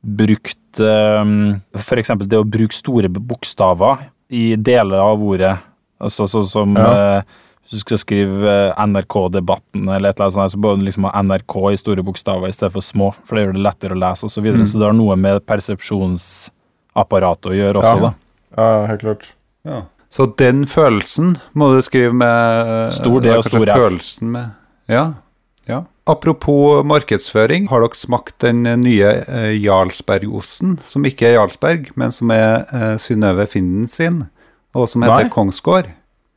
brukte 0.00 0.86
um, 1.20 1.58
eksempel 1.74 2.28
det 2.30 2.38
å 2.40 2.48
bruke 2.48 2.72
store 2.72 3.10
bokstaver 3.12 4.06
i 4.32 4.54
deler 4.56 5.02
av 5.02 5.20
ordet. 5.20 5.52
Altså 6.00 6.24
sånn 6.30 6.48
som 6.48 6.78
Ja. 6.80 7.22
Eh, 7.66 7.68
hvis 7.70 7.80
du 7.80 7.82
skal 7.82 7.98
skrive 7.98 8.46
eh, 8.52 8.84
NRK-debatten 8.86 9.88
eller 9.88 10.08
et 10.10 10.16
eller 10.16 10.24
annet 10.28 10.34
sånt, 10.36 10.52
så 10.54 10.58
bør 10.62 10.76
du 10.78 10.84
liksom 10.86 11.04
ha 11.08 11.22
NRK 11.22 11.54
i 11.72 11.76
store 11.80 12.02
bokstaver 12.06 12.48
i 12.48 12.52
stedet 12.54 12.72
for 12.72 12.80
små, 12.86 13.10
for 13.26 13.36
det 13.36 13.42
gjør 13.46 13.56
det 13.58 13.64
lettere 13.66 13.96
å 13.96 13.98
lese 13.98 14.24
osv. 14.28 14.34
Så, 14.38 14.42
videre. 14.46 14.66
så 14.70 14.78
det 14.78 14.86
har 14.86 14.94
noe 14.96 15.16
med 15.18 15.42
persepsjonsapparatet 15.46 17.50
å 17.50 17.56
gjøre 17.56 17.82
også, 17.82 17.96
Ja. 17.96 18.00
da. 18.06 18.12
Ja, 18.56 18.86
helt 18.86 19.00
klart. 19.02 19.26
Ja. 19.66 19.82
Så 20.08 20.28
den 20.38 20.64
følelsen 20.70 21.34
må 21.52 21.72
du 21.74 21.82
skrive 21.82 22.12
med 22.14 22.92
Stor 22.94 23.20
D 23.20 23.30
og 23.34 23.42
stor 23.44 23.66
F. 23.68 24.20
Med, 24.22 24.50
ja, 24.88 25.14
ja. 25.68 25.82
Apropos 26.06 26.84
markedsføring, 26.86 27.66
har 27.68 27.80
dere 27.82 27.96
smakt 27.98 28.38
den 28.44 28.62
nye 28.62 29.08
eh, 29.26 29.56
Jarlsbergosten? 29.58 30.78
Som 30.86 31.04
ikke 31.04 31.26
er 31.26 31.34
Jarlsberg, 31.40 31.90
men 31.98 32.12
som 32.14 32.30
er 32.30 32.62
eh, 32.70 32.94
Synnøve 33.02 33.48
Finden 33.50 33.88
sin, 33.90 34.22
og 34.72 34.86
som 34.88 35.02
heter 35.02 35.26
Nei. 35.26 35.32
Kongsgård. 35.34 35.90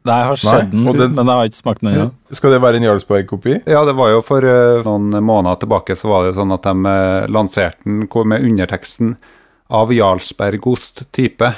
Nei, 0.07 0.15
jeg 0.21 0.27
har 0.29 0.39
sett 0.39 0.69
den, 0.71 0.85
men 0.87 1.27
jeg 1.27 1.27
har 1.27 1.49
ikke 1.49 1.59
smakt 1.59 1.81
den 1.83 1.89
ennå. 1.91 2.05
Skal 2.31 2.53
det 2.55 2.61
være 2.63 2.79
en 2.79 2.85
Jarlsberg-kopi? 2.87 3.57
Ja, 3.67 3.81
det 3.87 3.97
var 3.99 4.13
jo 4.13 4.21
for 4.23 4.45
uh, 4.47 4.79
noen 4.85 5.11
måneder 5.11 5.59
tilbake 5.59 5.97
så 5.99 6.11
var 6.13 6.27
det 6.27 6.37
sånn 6.37 6.55
at 6.55 6.63
de 6.63 6.87
uh, 6.87 7.27
lanserte 7.27 7.83
den 7.83 8.07
med 8.07 8.45
underteksten 8.47 9.17
av 9.69 9.91
Jarlsbergost 9.93 11.03
type. 11.11 11.51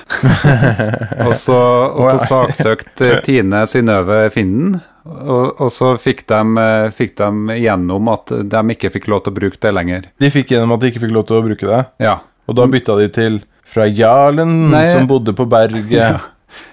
og 1.27 1.35
så, 1.37 1.59
og 1.93 2.09
så 2.09 2.17
saksøkte 2.31 3.21
Tine 3.27 3.61
Synnøve 3.69 4.25
Finden, 4.33 4.81
og, 5.05 5.61
og 5.61 5.69
så 5.73 5.93
fikk 6.01 6.25
de, 6.29 6.41
eh, 6.61 6.89
fikk 6.93 7.15
de 7.21 7.55
gjennom 7.61 8.11
at 8.11 8.33
de 8.51 8.59
ikke 8.75 8.91
fikk 8.97 9.07
lov 9.09 9.23
til 9.23 9.31
å 9.31 9.37
bruke 9.39 9.61
det 9.63 9.71
lenger. 9.73 10.11
De 10.21 10.29
fikk 10.33 10.51
gjennom 10.53 10.75
at 10.75 10.83
de 10.83 10.91
ikke 10.91 11.05
fikk 11.05 11.15
lov 11.15 11.25
til 11.29 11.39
å 11.39 11.45
bruke 11.45 11.71
det, 11.71 11.79
Ja, 12.03 12.19
og 12.45 12.59
da 12.59 12.67
bytta 12.69 12.99
de 12.99 13.07
til 13.15 13.39
fra 13.71 13.87
jarlen 13.87 14.67
Nei. 14.73 14.83
som 14.91 15.07
bodde 15.09 15.33
på 15.37 15.47
berget. 15.49 15.95
ja 15.95 16.19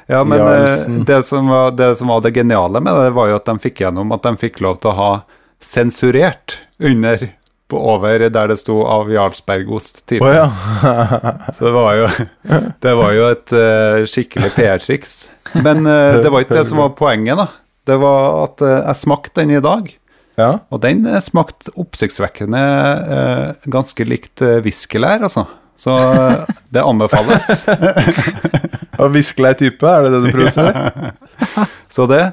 men 0.09 0.41
eh, 0.41 1.01
det 1.05 1.23
som, 1.23 1.49
var, 1.49 1.71
det 1.77 1.97
som 1.97 2.09
var 2.09 2.23
det 2.25 2.33
geniale 2.33 2.81
med 2.81 2.97
det, 2.97 3.11
var 3.17 3.29
jo 3.29 3.37
at 3.37 3.49
de 3.49 3.59
fikk 3.61 3.83
gjennom 3.85 4.15
at 4.17 4.25
de 4.25 4.33
fikk 4.41 4.63
lov 4.65 4.81
til 4.81 4.95
å 4.95 4.97
ha 4.97 5.11
sensurert 5.61 6.57
under 6.81 7.27
på 7.69 7.81
over 7.93 8.23
der 8.33 8.49
det 8.49 8.57
sto 8.57 8.79
av 8.89 9.11
Jarlsbergost 9.13 10.07
type. 10.09 10.25
Oh, 10.25 10.33
ja. 10.33 10.49
Så 11.55 11.67
det 11.67 11.75
var 11.75 11.99
jo, 11.99 12.07
det 12.81 12.95
var 12.97 13.13
jo 13.13 13.27
et 13.29 13.53
uh, 13.53 14.05
skikkelig 14.09 14.55
PR-triks. 14.57 15.17
Men 15.61 15.85
uh, 15.85 16.17
det 16.17 16.33
var 16.33 16.47
ikke 16.47 16.57
det 16.57 16.69
som 16.71 16.81
var 16.81 16.95
poenget, 16.97 17.37
da. 17.37 17.51
Det 17.89 17.99
var 18.01 18.47
at 18.47 18.65
uh, 18.65 18.73
jeg 18.79 19.01
smakte 19.03 19.43
den 19.43 19.53
i 19.59 19.61
dag, 19.65 19.93
ja. 20.41 20.51
og 20.73 20.81
den 20.81 21.05
smakte 21.25 21.75
oppsiktsvekkende 21.77 22.63
ganske 23.69 24.09
likt 24.09 24.41
uh, 24.41 24.63
viskelær, 24.65 25.29
altså. 25.29 25.45
Så 25.79 25.93
det 26.75 26.83
anbefales. 26.83 27.69
Og 28.99 29.13
Viskelei 29.15 29.55
type, 29.59 29.87
er 29.87 30.07
det 30.07 30.15
det 30.15 30.23
du 30.25 30.31
prøver 30.35 30.51
å 30.51 30.57
si? 30.57 31.67
Så 31.95 32.09
det. 32.11 32.25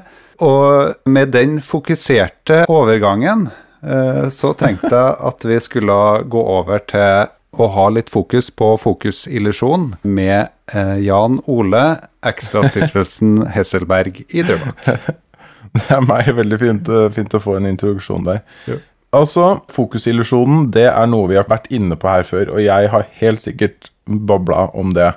Og 0.44 1.08
med 1.08 1.32
den 1.32 1.60
fokuserte 1.64 2.64
overgangen, 2.72 3.46
eh, 3.82 4.26
så 4.34 4.52
tenkte 4.58 4.92
jeg 4.92 5.16
at 5.30 5.46
vi 5.48 5.60
skulle 5.62 5.96
gå 6.28 6.42
over 6.58 6.82
til 6.90 7.32
å 7.56 7.68
ha 7.72 7.86
litt 7.92 8.10
fokus 8.12 8.50
på 8.52 8.74
fokusillusjon 8.80 9.94
med 10.04 10.50
eh, 10.74 10.98
Jan 11.06 11.40
Ole, 11.48 11.84
Ekstrastiftelsen 12.26 13.46
Hesselberg 13.56 14.24
i 14.28 14.44
Drøbak. 14.44 14.84
Det 15.76 15.90
er 15.92 16.04
meg 16.08 16.28
veldig 16.36 16.56
fint, 16.60 16.86
eh, 16.88 17.08
fint 17.12 17.34
å 17.36 17.42
få 17.42 17.58
en 17.58 17.68
introduksjon 17.68 18.26
der. 18.28 18.44
Jo. 18.68 18.78
Altså, 19.16 19.44
fokusillusjonen, 19.72 20.66
det 20.74 20.88
er 20.90 21.06
noe 21.08 21.28
vi 21.30 21.38
har 21.38 21.46
vært 21.48 21.70
inne 21.72 21.96
på 22.00 22.08
her 22.10 22.26
før, 22.26 22.50
og 22.56 22.60
jeg 22.60 22.90
har 22.92 23.06
helt 23.20 23.42
sikkert 23.44 23.90
babla 24.04 24.66
om 24.76 24.92
det. 24.96 25.12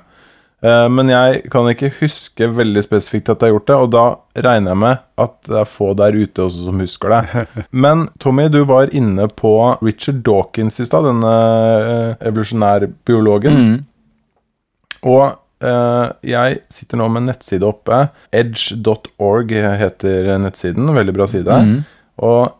Eh, 0.62 0.88
Men 0.92 1.12
jeg 1.12 1.44
kan 1.52 1.68
ikke 1.72 1.92
huske 2.02 2.50
veldig 2.52 2.84
spesifikt 2.84 3.32
at 3.32 3.42
jeg 3.42 3.52
har 3.52 3.58
gjort 3.58 3.70
det, 3.70 3.78
og 3.80 3.92
da 3.96 4.06
regner 4.50 4.74
jeg 4.74 4.82
med 4.84 5.04
at 5.20 5.36
det 5.48 5.60
er 5.62 5.70
få 5.70 5.92
der 5.98 6.16
ute 6.16 6.46
også 6.46 6.66
som 6.68 6.82
husker 6.84 7.16
det. 7.16 7.46
Men 7.86 8.08
Tommy, 8.20 8.50
du 8.52 8.64
var 8.68 8.94
inne 8.96 9.30
på 9.32 9.54
Richard 9.84 10.24
Dawkins 10.28 10.80
i 10.80 10.88
stad, 10.88 11.08
denne 11.08 11.36
eh, 11.80 12.28
evolusjonærbiologen. 12.30 13.60
Mm. 13.60 13.78
Og 15.10 15.26
eh, 15.64 16.08
jeg 16.28 16.62
sitter 16.74 17.00
nå 17.00 17.08
med 17.08 17.24
en 17.24 17.32
nettside 17.34 17.68
oppe. 17.68 18.08
Edge.org 18.36 19.56
heter 19.80 20.34
nettsiden. 20.44 20.92
Veldig 20.96 21.16
bra 21.16 21.30
side. 21.32 21.62
Mm. 21.70 21.78
Og 22.28 22.56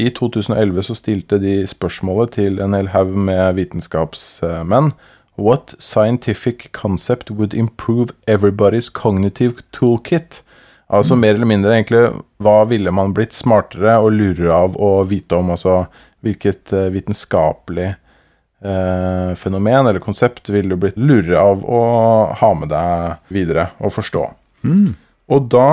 i 0.00 0.08
2011 0.16 0.82
så 0.86 0.96
stilte 0.96 1.38
de 1.42 1.60
spørsmålet 1.68 2.34
til 2.38 2.60
en 2.62 2.74
hel 2.74 2.90
haug 2.94 3.14
med 3.14 3.54
vitenskapsmenn. 3.58 4.92
What 5.40 5.74
scientific 5.78 6.70
concept 6.72 7.30
would 7.30 7.54
improve 7.54 8.12
everybody's 8.26 8.90
cognitive 8.92 9.62
toolkit? 9.72 10.42
Altså 10.90 11.16
mer 11.16 11.36
eller 11.38 11.48
mindre 11.48 11.72
egentlig 11.76 12.02
hva 12.42 12.64
ville 12.68 12.92
man 12.92 13.14
blitt 13.16 13.32
smartere 13.32 13.94
og 14.02 14.10
lurere 14.18 14.52
av 14.66 14.76
å 14.76 14.90
vite 15.08 15.38
om? 15.38 15.52
Altså 15.54 15.84
hvilket 16.20 16.74
eh, 16.76 16.90
vitenskapelig 16.92 17.86
eh, 17.88 19.30
fenomen 19.40 19.88
eller 19.88 20.02
konsept 20.04 20.50
ville 20.52 20.74
du 20.74 20.82
blitt 20.82 20.98
lurere 21.00 21.40
av 21.40 21.64
å 21.64 21.80
ha 22.42 22.52
med 22.58 22.74
deg 22.74 23.32
videre 23.32 23.70
og 23.78 23.94
forstå. 23.96 24.26
Og 25.30 25.48
da 25.54 25.70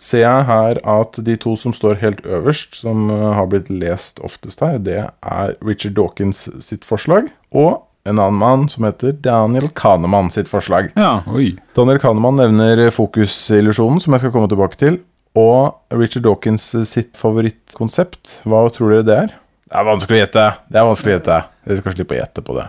ser 0.00 0.22
jeg 0.22 0.48
her 0.48 0.80
at 0.88 1.18
de 1.26 1.36
to 1.40 1.56
som 1.60 1.74
står 1.76 1.98
helt 2.04 2.22
øverst, 2.24 2.78
som 2.84 3.10
eh, 3.10 3.28
har 3.36 3.50
blitt 3.50 3.72
lest 3.72 4.22
oftest 4.22 4.62
her, 4.64 4.78
det 4.78 5.02
er 5.10 5.56
Richard 5.66 5.98
Dawkins 5.98 6.46
sitt 6.62 6.86
forslag, 6.86 7.32
og 7.50 7.80
en 8.08 8.18
annen 8.18 8.38
mann 8.40 8.66
som 8.72 8.86
heter 8.88 9.12
Daniel 9.22 9.68
Kahneman 9.76 10.30
sitt 10.32 10.48
forslag. 10.48 10.90
Ja. 10.96 11.20
Oi. 11.28 11.52
Daniel 11.76 12.00
Kahneman 12.02 12.40
nevner 12.40 12.88
fokusillusjonen, 12.94 14.00
som 14.00 14.16
jeg 14.16 14.24
skal 14.24 14.34
komme 14.34 14.50
tilbake 14.50 14.80
til. 14.80 14.98
Og 15.38 15.76
Richard 15.94 16.24
Dawkins 16.26 16.72
sitt 16.88 17.14
favorittkonsept, 17.18 18.40
hva 18.48 18.64
tror 18.74 18.96
dere 18.96 19.06
det 19.06 19.16
er? 19.26 19.38
Det 19.70 19.78
er 19.78 19.86
vanskelig 19.86 20.18
å 20.18 20.24
gjette. 20.24 20.44
Det 20.66 20.80
er 20.80 20.88
vanskelig 20.88 21.12
å 21.12 21.16
gjette. 21.18 21.40
Dere 21.68 21.82
skal 21.82 21.96
slippe 21.96 22.16
å 22.16 22.20
gjette 22.22 22.42
på 22.46 22.56
det. 22.58 22.66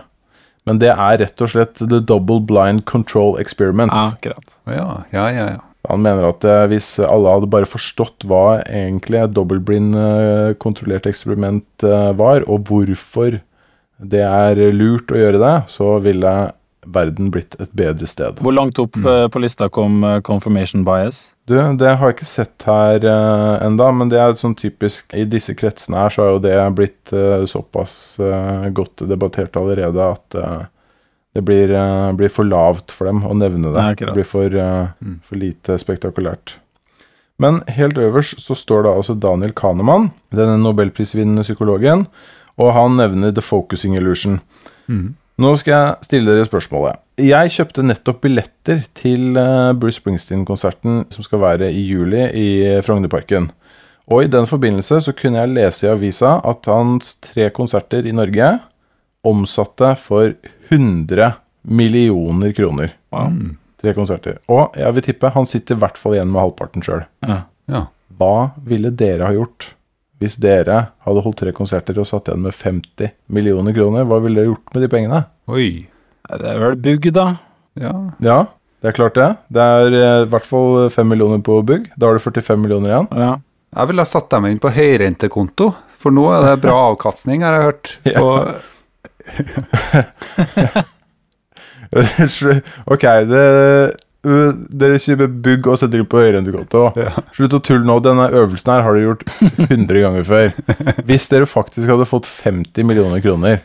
Men 0.68 0.78
det 0.78 0.92
er 0.94 1.18
rett 1.24 1.42
og 1.42 1.50
slett 1.50 1.80
The 1.80 1.98
Double 1.98 2.38
Blind 2.46 2.84
Control 2.86 3.34
Experiment. 3.42 3.90
Akkurat. 3.90 4.58
Ja, 4.70 5.02
ja, 5.10 5.26
ja. 5.34 5.46
ja. 5.56 5.62
Han 5.90 6.04
mener 6.04 6.28
at 6.28 6.44
eh, 6.46 6.68
hvis 6.70 6.94
alle 7.02 7.32
hadde 7.34 7.50
bare 7.50 7.66
forstått 7.66 8.22
hva 8.30 8.60
egentlig 8.62 9.18
et 9.18 9.32
dobbeltblind 9.34 9.96
eh, 9.98 10.52
kontrollert 10.62 11.08
eksperiment 11.10 11.86
eh, 11.86 12.12
var, 12.18 12.46
og 12.46 12.68
hvorfor 12.70 13.40
det 14.02 14.24
er 14.26 14.58
lurt 14.74 15.12
å 15.12 15.20
gjøre 15.20 15.40
det, 15.42 15.54
så 15.72 15.96
ville 16.02 16.34
verden 16.82 17.30
blitt 17.30 17.54
et 17.62 17.70
bedre 17.78 18.08
sted. 18.10 18.40
Hvor 18.42 18.54
langt 18.56 18.80
opp 18.82 18.96
eh, 18.98 19.26
på 19.30 19.42
lista 19.42 19.68
kom 19.70 20.02
eh, 20.04 20.18
confirmation 20.26 20.82
bias? 20.86 21.28
Du, 21.46 21.54
det 21.78 21.94
har 21.94 22.10
jeg 22.10 22.16
ikke 22.16 22.26
sett 22.26 22.66
her 22.66 23.06
uh, 23.06 23.62
enda, 23.62 23.88
men 23.94 24.10
det 24.10 24.18
er 24.22 24.34
sånn 24.38 24.54
typisk 24.58 25.10
I 25.18 25.24
disse 25.26 25.56
kretsene 25.58 25.98
her 25.98 26.14
så 26.14 26.22
har 26.22 26.36
jo 26.36 26.42
det 26.44 26.58
blitt 26.78 27.14
uh, 27.14 27.42
såpass 27.50 27.96
godt 28.74 29.02
debattert 29.10 29.58
allerede 29.58 30.06
at 30.14 30.38
det 31.32 31.42
blir, 31.48 31.72
blir 32.16 32.32
for 32.32 32.44
lavt 32.44 32.92
for 32.92 33.08
dem 33.08 33.22
å 33.24 33.34
nevne 33.36 33.72
det. 33.72 33.78
Nei, 33.80 33.94
det 33.96 34.12
blir 34.12 34.28
for, 34.28 34.52
eh, 34.52 35.14
for 35.24 35.40
lite 35.40 35.78
spektakulært. 35.80 36.58
Men 37.40 37.62
helt 37.72 37.98
øverst 37.98 38.42
så 38.44 38.54
står 38.54 38.84
det 38.84 38.92
altså 38.92 39.16
Daniel 39.18 39.54
Kahneman, 39.56 40.10
denne 40.30 40.58
nobelprisvinnende 40.60 41.44
psykologen, 41.46 42.06
og 42.60 42.72
han 42.76 42.98
nevner 42.98 43.32
The 43.34 43.44
Focusing 43.44 43.96
Illusion. 43.96 44.40
Nå 45.42 45.54
skal 45.58 45.72
jeg 45.72 46.08
stille 46.08 46.34
dere 46.34 46.46
spørsmålet. 46.46 47.00
Jeg 47.22 47.52
kjøpte 47.54 47.84
nettopp 47.84 48.20
billetter 48.24 48.82
til 48.98 49.38
eh, 49.40 49.72
Bruce 49.78 50.00
Springsteen-konserten 50.00 51.06
som 51.12 51.24
skal 51.24 51.42
være 51.42 51.70
i 51.72 51.82
juli 51.86 52.26
i 52.36 52.48
Frognerparken. 52.84 53.50
Og 54.12 54.24
i 54.24 54.30
den 54.30 54.48
forbindelse 54.50 55.00
så 55.06 55.14
kunne 55.16 55.40
jeg 55.40 55.54
lese 55.54 55.86
i 55.86 55.92
avisa 55.92 56.36
at 56.44 56.68
hans 56.68 57.16
tre 57.22 57.48
konserter 57.54 58.06
i 58.08 58.14
Norge 58.14 58.50
omsatte 59.24 59.94
for 60.02 60.34
100 60.68 61.32
millioner 61.62 62.52
kroner. 62.56 62.96
Wow. 63.14 63.36
Tre 63.82 63.94
konserter. 63.96 64.40
Og 64.50 64.76
jeg 64.78 64.96
vil 64.96 65.06
tippe 65.06 65.32
han 65.34 65.48
sitter 65.48 65.78
i 65.78 65.84
hvert 65.84 66.00
fall 66.00 66.18
igjen 66.18 66.32
med 66.32 66.42
halvparten 66.42 66.84
sjøl. 66.84 67.06
Ja. 67.24 67.44
ja. 67.70 67.86
Hva 68.18 68.52
ville 68.66 68.92
dere 68.94 69.30
ha 69.30 69.36
gjort 69.36 69.72
hvis 70.22 70.38
dere 70.40 70.78
hadde 71.04 71.22
holdt 71.24 71.40
tre 71.42 71.52
konserter 71.56 71.98
og 71.98 72.06
satt 72.08 72.30
igjen 72.30 72.44
med 72.46 72.54
50 72.54 73.10
millioner 73.34 73.74
kroner? 73.76 74.06
Hva 74.06 74.20
ville 74.22 74.38
dere 74.38 74.52
gjort 74.52 74.74
med 74.74 74.84
de 74.84 74.90
pengene? 74.92 75.20
Oi. 75.50 75.68
Det 76.30 76.48
er 76.48 76.60
vel 76.62 76.76
bugg, 76.80 77.08
da. 77.14 77.26
Ja. 77.82 77.92
Ja, 78.22 78.38
det 78.82 78.92
er 78.92 78.96
klart 78.96 79.18
det. 79.18 79.30
Det 79.52 79.62
er 79.76 79.96
eh, 79.98 80.22
i 80.24 80.30
hvert 80.30 80.46
fall 80.48 80.86
5 80.94 81.10
millioner 81.10 81.42
på 81.44 81.58
bugg. 81.66 81.90
Da 81.98 82.08
har 82.08 82.14
du 82.18 82.22
45 82.22 82.62
millioner 82.62 82.88
igjen. 82.92 83.08
Ja. 83.18 83.32
Jeg 83.72 83.88
ville 83.88 84.04
ha 84.04 84.08
satt 84.08 84.28
dem 84.32 84.46
inn 84.50 84.60
på 84.62 84.70
høyrentekonto, 84.72 85.70
for 86.00 86.10
nå 86.14 86.26
er 86.36 86.40
det 86.46 86.62
bra 86.64 86.76
avkastning, 86.92 87.44
har 87.46 87.52
jeg 87.56 87.66
hørt. 87.70 87.86
På, 88.12 88.28
ok, 92.94 93.04
det, 93.30 93.44
uh, 94.26 94.52
dere 94.82 95.00
kjøper 95.02 95.30
bugg 95.44 95.66
og 95.72 95.78
setter 95.80 96.02
inn 96.02 96.08
på 96.10 96.20
høyrentekonto. 96.22 96.84
Slutt 97.36 97.56
å 97.58 97.62
tulle 97.64 97.86
nå. 97.88 97.96
Denne 98.04 98.28
øvelsen 98.30 98.72
her 98.74 98.84
har 98.86 98.96
dere 98.96 99.08
gjort 99.10 99.24
100 99.68 100.02
ganger 100.04 100.26
før. 100.28 100.52
Hvis 101.08 101.28
dere 101.32 101.48
faktisk 101.50 101.90
hadde 101.90 102.08
fått 102.10 102.28
50 102.30 102.86
millioner 102.88 103.22
kroner 103.24 103.60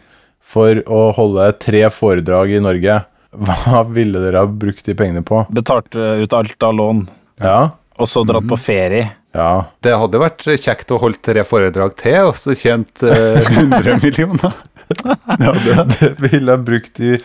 for 0.47 0.79
å 0.87 1.01
holde 1.17 1.49
tre 1.59 1.81
foredrag 1.91 2.53
i 2.55 2.61
Norge, 2.63 3.01
hva 3.37 3.81
ville 3.91 4.21
dere 4.23 4.45
ha 4.45 4.47
brukt 4.47 4.85
de 4.87 4.95
pengene 4.97 5.21
på? 5.27 5.41
Betalt 5.53 5.97
eh, 5.99 6.21
ut 6.23 6.33
alt 6.37 6.63
av 6.63 6.77
lån, 6.77 7.01
Ja, 7.43 7.57
og 7.99 8.07
så 8.09 8.21
dratt 8.25 8.47
på 8.47 8.55
ferie. 8.61 9.09
ja. 9.35 9.49
Det 9.83 9.91
hadde 9.99 10.21
vært 10.21 10.45
kjekt 10.47 10.91
å 10.95 10.99
holde 11.01 11.19
tre 11.25 11.43
foredrag 11.45 11.95
til, 11.99 12.29
og 12.31 12.37
så 12.39 12.55
tjent 12.57 13.03
eh, 13.03 13.41
100 13.43 13.99
millioner. 14.05 14.55
Ja, 14.87 15.51
det, 15.65 15.75
det 15.99 16.09
ville 16.23 16.53
jeg 16.55 16.63
brukt 16.67 16.99
i 17.03 17.17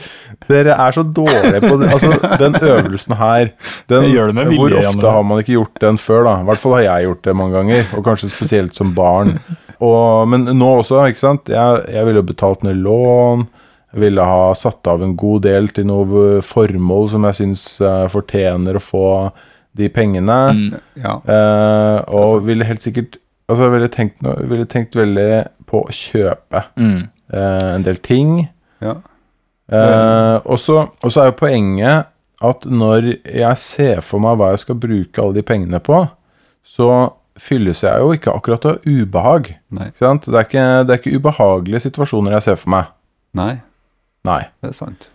Dere 0.49 0.75
er 0.83 0.93
så 0.97 1.05
dårlige 1.07 1.61
på 1.63 1.77
det. 1.81 1.89
Altså, 1.95 2.11
den 2.41 2.57
øvelsen 2.59 3.15
her 3.21 3.51
den, 3.93 4.09
gjør 4.11 4.33
det 4.33 4.35
med 4.41 4.51
vilje, 4.51 4.59
Hvor 4.65 4.75
Janne. 4.77 4.89
ofte 4.97 5.13
har 5.15 5.23
man 5.29 5.43
ikke 5.45 5.55
gjort 5.57 5.81
den 5.85 5.99
før, 6.03 6.25
da? 6.27 6.35
I 6.43 6.49
hvert 6.51 6.63
fall 6.65 6.77
har 6.79 6.85
jeg 6.89 7.07
gjort 7.09 7.23
det 7.29 7.37
mange 7.39 7.57
ganger, 7.61 7.85
og 7.97 8.05
kanskje 8.09 8.31
spesielt 8.35 8.75
som 8.79 8.91
barn. 8.97 9.37
Og, 9.83 10.29
men 10.31 10.45
nå 10.59 10.73
også, 10.83 11.01
ikke 11.11 11.23
sant. 11.23 11.49
Jeg, 11.51 11.85
jeg 11.95 12.07
ville 12.07 12.23
jo 12.23 12.29
betalt 12.33 12.63
ned 12.67 12.83
lån. 12.83 13.47
Jeg 13.93 14.01
ville 14.07 14.25
ha 14.25 14.45
satt 14.57 14.87
av 14.89 15.03
en 15.05 15.15
god 15.21 15.43
del 15.45 15.67
til 15.77 15.85
noe 15.91 16.41
formål 16.47 17.11
som 17.13 17.27
jeg 17.29 17.39
syns 17.43 17.65
eh, 17.85 18.07
fortjener 18.13 18.79
å 18.79 18.83
få 18.83 19.07
de 19.77 19.89
pengene. 19.93 20.39
Ja. 21.01 21.19
Eh, 21.25 21.99
og 22.15 22.43
ville 22.49 22.67
helt 22.69 22.83
sikkert 22.85 23.19
Altså, 23.51 23.67
jeg 23.67 23.73
ville 23.75 23.89
tenkt, 23.93 24.21
noe- 24.25 24.47
ville 24.49 24.65
tenkt 24.71 24.95
veldig 24.97 25.43
på 25.69 25.83
å 25.85 25.93
kjøpe 25.93 26.63
Mm. 26.79 27.03
Eh, 27.33 27.75
en 27.75 27.87
del 27.87 27.99
ting. 28.05 28.49
ja. 28.83 28.99
Eh, 29.73 30.39
og 30.45 30.59
så 30.61 31.23
er 31.23 31.31
jo 31.31 31.39
poenget 31.39 32.11
at 32.45 32.65
når 32.67 33.07
jeg 33.25 33.59
ser 33.63 34.01
for 34.05 34.21
meg 34.21 34.37
hva 34.37 34.51
jeg 34.53 34.65
skal 34.65 34.81
bruke 34.83 35.23
alle 35.23 35.39
de 35.39 35.45
pengene 35.47 35.79
på, 35.81 36.03
så 36.67 36.89
fylles 37.41 37.81
jeg 37.85 38.03
jo 38.03 38.13
ikke 38.13 38.35
akkurat 38.35 38.67
av 38.69 38.85
ubehag. 38.85 39.55
Det, 39.71 39.87
er 40.03 40.45
ikke, 40.45 40.67
det 40.85 40.93
er 40.93 41.01
ikke 41.01 41.17
ubehagelige 41.17 41.87
situasjoner 41.87 42.37
jeg 42.37 42.47
ser 42.49 42.59
for 42.61 42.75
meg. 42.75 42.91
Nei, 43.39 43.55
Nei. 44.29 44.43
det 44.61 44.75
er 44.75 44.77
sant. 44.77 45.09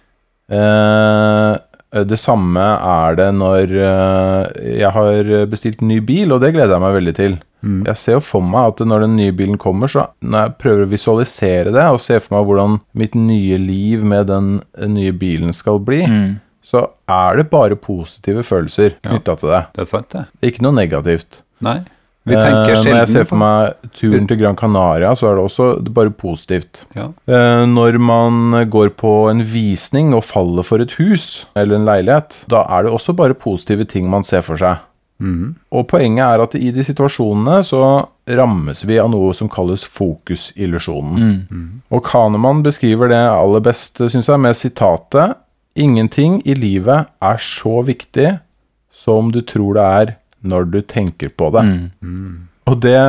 Eh, 0.48 1.54
det 1.94 2.18
samme 2.20 2.60
er 2.84 3.16
det 3.16 3.28
når 3.38 3.72
eh, 3.80 4.64
jeg 4.82 4.92
har 4.92 5.30
bestilt 5.48 5.82
ny 5.82 6.00
bil, 6.04 6.34
og 6.36 6.42
det 6.44 6.54
gleder 6.56 6.76
jeg 6.76 6.84
meg 6.84 6.96
veldig 6.98 7.14
til. 7.16 7.38
Mm. 7.64 7.80
Jeg 7.88 7.98
ser 7.98 8.18
jo 8.18 8.20
for 8.22 8.44
meg 8.46 8.74
at 8.74 8.82
når 8.86 9.06
den 9.06 9.16
nye 9.18 9.32
bilen 9.34 9.58
kommer, 9.58 9.88
så 9.90 10.04
når 10.22 10.44
jeg 10.46 10.58
prøver 10.62 10.84
å 10.86 10.92
visualisere 10.92 11.72
det, 11.74 11.86
og 11.90 12.02
ser 12.04 12.20
for 12.22 12.36
meg 12.38 12.46
hvordan 12.50 12.76
mitt 13.02 13.16
nye 13.18 13.58
liv 13.58 14.04
med 14.06 14.28
den 14.30 14.52
nye 14.94 15.12
bilen 15.16 15.54
skal 15.56 15.80
bli, 15.80 16.04
Mm. 16.08 16.36
så 16.64 16.90
er 17.10 17.38
det 17.40 17.50
bare 17.50 17.76
positive 17.80 18.44
følelser 18.44 18.98
knytta 19.02 19.38
til 19.40 19.50
det. 19.56 19.64
Det 19.74 19.82
er 19.82 19.90
sant, 19.90 20.10
det. 20.12 20.26
Ikke 20.52 20.62
noe 20.68 20.76
negativt. 20.76 21.42
Nei. 21.64 21.80
Vi 22.28 22.36
tenker 22.36 22.76
Eh, 22.76 22.84
Når 22.84 22.98
jeg 23.00 23.10
ser 23.14 23.28
for 23.30 23.40
meg 23.40 23.92
turen 23.96 24.28
til 24.28 24.40
Gran 24.42 24.58
Canaria, 24.60 25.14
så 25.16 25.30
er 25.30 25.38
det 25.38 25.46
også 25.48 25.68
bare 25.94 26.12
positivt. 26.12 26.84
Ja. 26.96 27.08
Eh, 27.28 27.66
Når 27.66 27.98
man 28.00 28.68
går 28.70 28.92
på 29.00 29.30
en 29.32 29.42
visning 29.44 30.14
og 30.14 30.26
faller 30.28 30.64
for 30.64 30.84
et 30.84 30.98
hus 31.00 31.46
eller 31.56 31.76
en 31.76 31.88
leilighet, 31.88 32.44
da 32.50 32.66
er 32.70 32.84
det 32.84 32.92
også 32.92 33.16
bare 33.16 33.34
positive 33.34 33.86
ting 33.86 34.10
man 34.10 34.24
ser 34.24 34.42
for 34.42 34.58
seg. 34.58 34.84
Mm. 35.20 35.56
Og 35.74 35.88
poenget 35.88 36.22
er 36.22 36.44
at 36.44 36.54
i 36.56 36.70
de 36.70 36.84
situasjonene 36.86 37.64
så 37.66 38.08
rammes 38.30 38.84
vi 38.86 39.00
av 39.02 39.10
noe 39.10 39.34
som 39.34 39.50
kalles 39.50 39.84
fokusillusjonen. 39.84 41.82
Og 41.90 42.04
Kahneman 42.06 42.62
beskriver 42.62 43.10
det 43.10 43.18
aller 43.18 43.64
best, 43.66 43.98
syns 43.98 44.28
jeg, 44.30 44.40
med 44.40 44.56
sitatet 44.56 45.38
Ingenting 45.78 46.42
i 46.46 46.56
livet 46.58 47.06
er 47.22 47.38
så 47.38 47.84
viktig 47.86 48.40
som 48.90 49.30
du 49.32 49.44
tror 49.46 49.78
det 49.78 49.84
er 49.84 50.16
når 50.46 50.70
du 50.74 50.80
tenker 50.86 51.32
på 51.34 51.50
det. 51.56 51.66
Og 52.68 52.82
det 52.84 53.00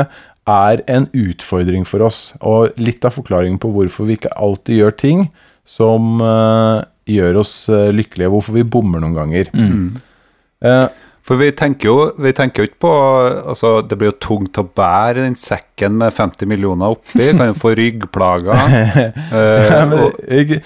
er 0.48 0.82
en 0.88 1.08
utfordring 1.12 1.84
for 1.88 2.04
oss, 2.06 2.32
og 2.40 2.78
litt 2.80 3.04
av 3.04 3.16
forklaringen 3.18 3.60
på 3.60 3.70
hvorfor 3.74 4.08
vi 4.08 4.16
ikke 4.16 4.32
alltid 4.38 4.80
gjør 4.80 4.96
ting 5.00 5.26
som 5.68 6.22
uh, 6.24 6.80
gjør 7.08 7.42
oss 7.42 7.52
uh, 7.68 7.90
lykkelige, 7.92 8.30
hvorfor 8.32 8.56
vi 8.56 8.64
bommer 8.64 9.04
noen 9.04 9.18
ganger. 9.18 9.52
Eh, 10.64 10.86
For 11.28 11.38
vi 11.38 11.50
tenker 11.52 11.86
jo 11.90 11.96
vi 12.18 12.32
tenker 12.34 12.64
jo 12.64 12.66
ikke 12.66 12.80
på 12.82 12.92
altså 13.52 13.68
Det 13.86 13.94
blir 14.00 14.08
jo 14.08 14.16
tungt 14.24 14.58
å 14.58 14.64
bære 14.64 15.20
den 15.20 15.36
sekken 15.38 15.98
med 16.00 16.16
50 16.16 16.48
millioner 16.50 16.96
oppi. 16.96 17.28
Kan 17.36 17.52
jo 17.52 17.58
få 17.58 17.74
ryggplager. 17.78 18.64
uh, 19.36 19.92
og, 20.00 20.56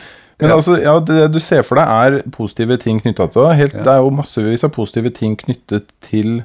men 0.43 0.51
Ja. 0.51 0.57
altså, 0.59 0.77
ja, 0.83 0.95
det 1.01 1.31
du 1.33 1.39
ser 1.41 1.63
for 1.65 1.81
deg, 1.81 1.87
er 1.89 2.31
positive 2.35 2.77
ting 2.83 3.01
knytta 3.01 3.29
til 3.33 3.47
det. 3.47 3.57
Helt, 3.61 3.73
Det 3.79 3.93
er 3.95 4.03
jo 4.03 4.11
massevis 4.19 4.65
av 4.67 4.75
positive 4.75 5.13
ting 5.17 5.37
knyttet 5.41 5.89
til 6.05 6.43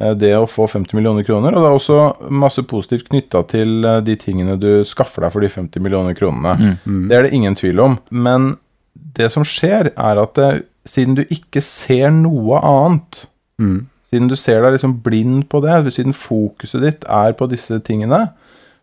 eh, 0.00 0.14
det 0.14 0.32
å 0.38 0.48
få 0.48 0.68
50 0.70 0.94
millioner 0.96 1.26
kroner. 1.26 1.52
Og 1.52 1.62
det 1.62 1.68
er 1.70 1.78
også 1.78 2.30
masse 2.30 2.62
positivt 2.62 3.08
knytta 3.10 3.44
til 3.50 3.84
eh, 3.84 4.00
de 4.06 4.16
tingene 4.16 4.58
du 4.58 4.84
skaffer 4.88 5.26
deg 5.26 5.32
for 5.34 5.44
de 5.44 5.50
50 5.52 5.82
millioner 5.84 6.14
kronene. 6.16 6.78
Det 7.10 7.18
er 7.18 7.26
det 7.28 7.32
ingen 7.36 7.54
tvil 7.58 7.80
om. 7.80 7.98
Men 8.10 8.54
det 8.94 9.30
som 9.34 9.44
skjer, 9.44 9.92
er 9.96 10.22
at 10.22 10.34
det, 10.38 10.50
siden 10.88 11.14
du 11.18 11.24
ikke 11.28 11.60
ser 11.62 12.10
noe 12.10 12.58
annet 12.64 13.26
mm, 13.60 13.80
siden 14.12 14.28
du 14.28 14.36
ser 14.36 14.60
deg 14.64 14.74
liksom 14.76 14.98
blind 15.04 15.46
på 15.48 15.60
det, 15.64 15.92
siden 15.94 16.12
fokuset 16.12 16.82
ditt 16.84 17.04
er 17.08 17.32
på 17.32 17.46
disse 17.48 17.78
tingene, 17.86 18.26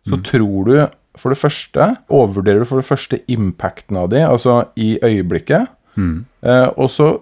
så 0.08 0.16
tror 0.26 0.64
du 0.66 0.72
for 1.18 1.32
det 1.34 1.38
første 1.40 1.96
Overvurderer 2.08 2.62
du 2.62 2.68
for 2.68 2.80
det 2.80 2.86
første 2.88 3.18
impacten 3.28 3.96
av 3.96 4.10
de, 4.12 4.20
altså 4.26 4.64
i 4.76 4.98
øyeblikket. 5.02 5.68
mm, 5.96 6.24
Eh, 6.42 6.68
og 6.76 6.90
så 6.90 7.20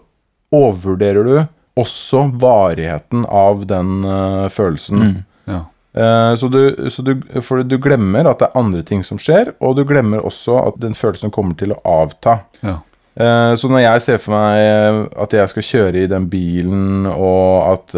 overvurderer 0.53 1.25
du 1.25 1.47
også 1.79 2.25
varigheten 2.41 3.25
av 3.27 3.67
den 3.67 4.05
uh, 4.05 4.49
følelsen. 4.49 5.25
ja. 5.47 5.65
Eh, 5.95 6.35
så 6.37 6.49
du, 6.49 6.91
så 6.91 7.03
du, 7.03 7.15
for 7.43 7.63
du 7.63 7.79
glemmer 7.79 8.27
at 8.29 8.39
det 8.39 8.49
er 8.49 8.59
andre 8.61 8.83
ting 8.87 9.05
som 9.05 9.19
skjer, 9.19 9.53
og 9.61 9.77
du 9.77 9.85
glemmer 9.89 10.21
også 10.27 10.59
at 10.69 10.81
den 10.83 10.95
følelsen 10.95 11.31
kommer 11.35 11.57
til 11.59 11.73
å 11.75 11.81
avta. 11.85 12.41
Ja. 12.63 12.77
Eh, 13.19 13.55
Så 13.59 13.69
når 13.71 13.83
jeg 13.83 14.03
ser 14.05 14.19
for 14.23 14.37
meg 14.37 14.59
eh, 14.63 14.99
at 15.23 15.33
jeg 15.33 15.49
skal 15.49 15.67
kjøre 15.71 16.03
i 16.05 16.11
den 16.11 16.29
bilen, 16.31 17.07
og 17.07 17.73
at, 17.73 17.95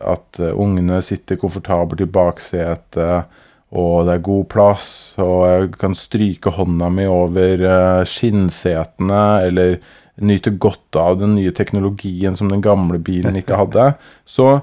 at 0.00 0.40
ungene 0.52 1.00
sitter 1.02 1.36
komfortabelt 1.40 2.00
i 2.00 2.10
baksetet, 2.10 3.24
og 3.70 4.08
det 4.08 4.16
er 4.16 4.26
god 4.26 4.46
plass, 4.50 4.90
og 5.22 5.44
jeg 5.46 5.70
kan 5.78 5.94
stryke 5.94 6.50
hånda 6.56 6.88
mi 6.90 7.06
over 7.06 7.62
eh, 7.62 8.02
skinnsetene, 8.08 9.22
eller 9.46 9.78
nyte 10.20 10.52
godt 10.60 10.98
av 10.98 11.20
den 11.20 11.36
nye 11.38 11.52
teknologien 11.54 12.34
som 12.36 12.50
den 12.50 12.64
gamle 12.64 12.98
bilen 12.98 13.38
ikke 13.38 13.60
hadde, 13.60 13.92
så 14.36 14.60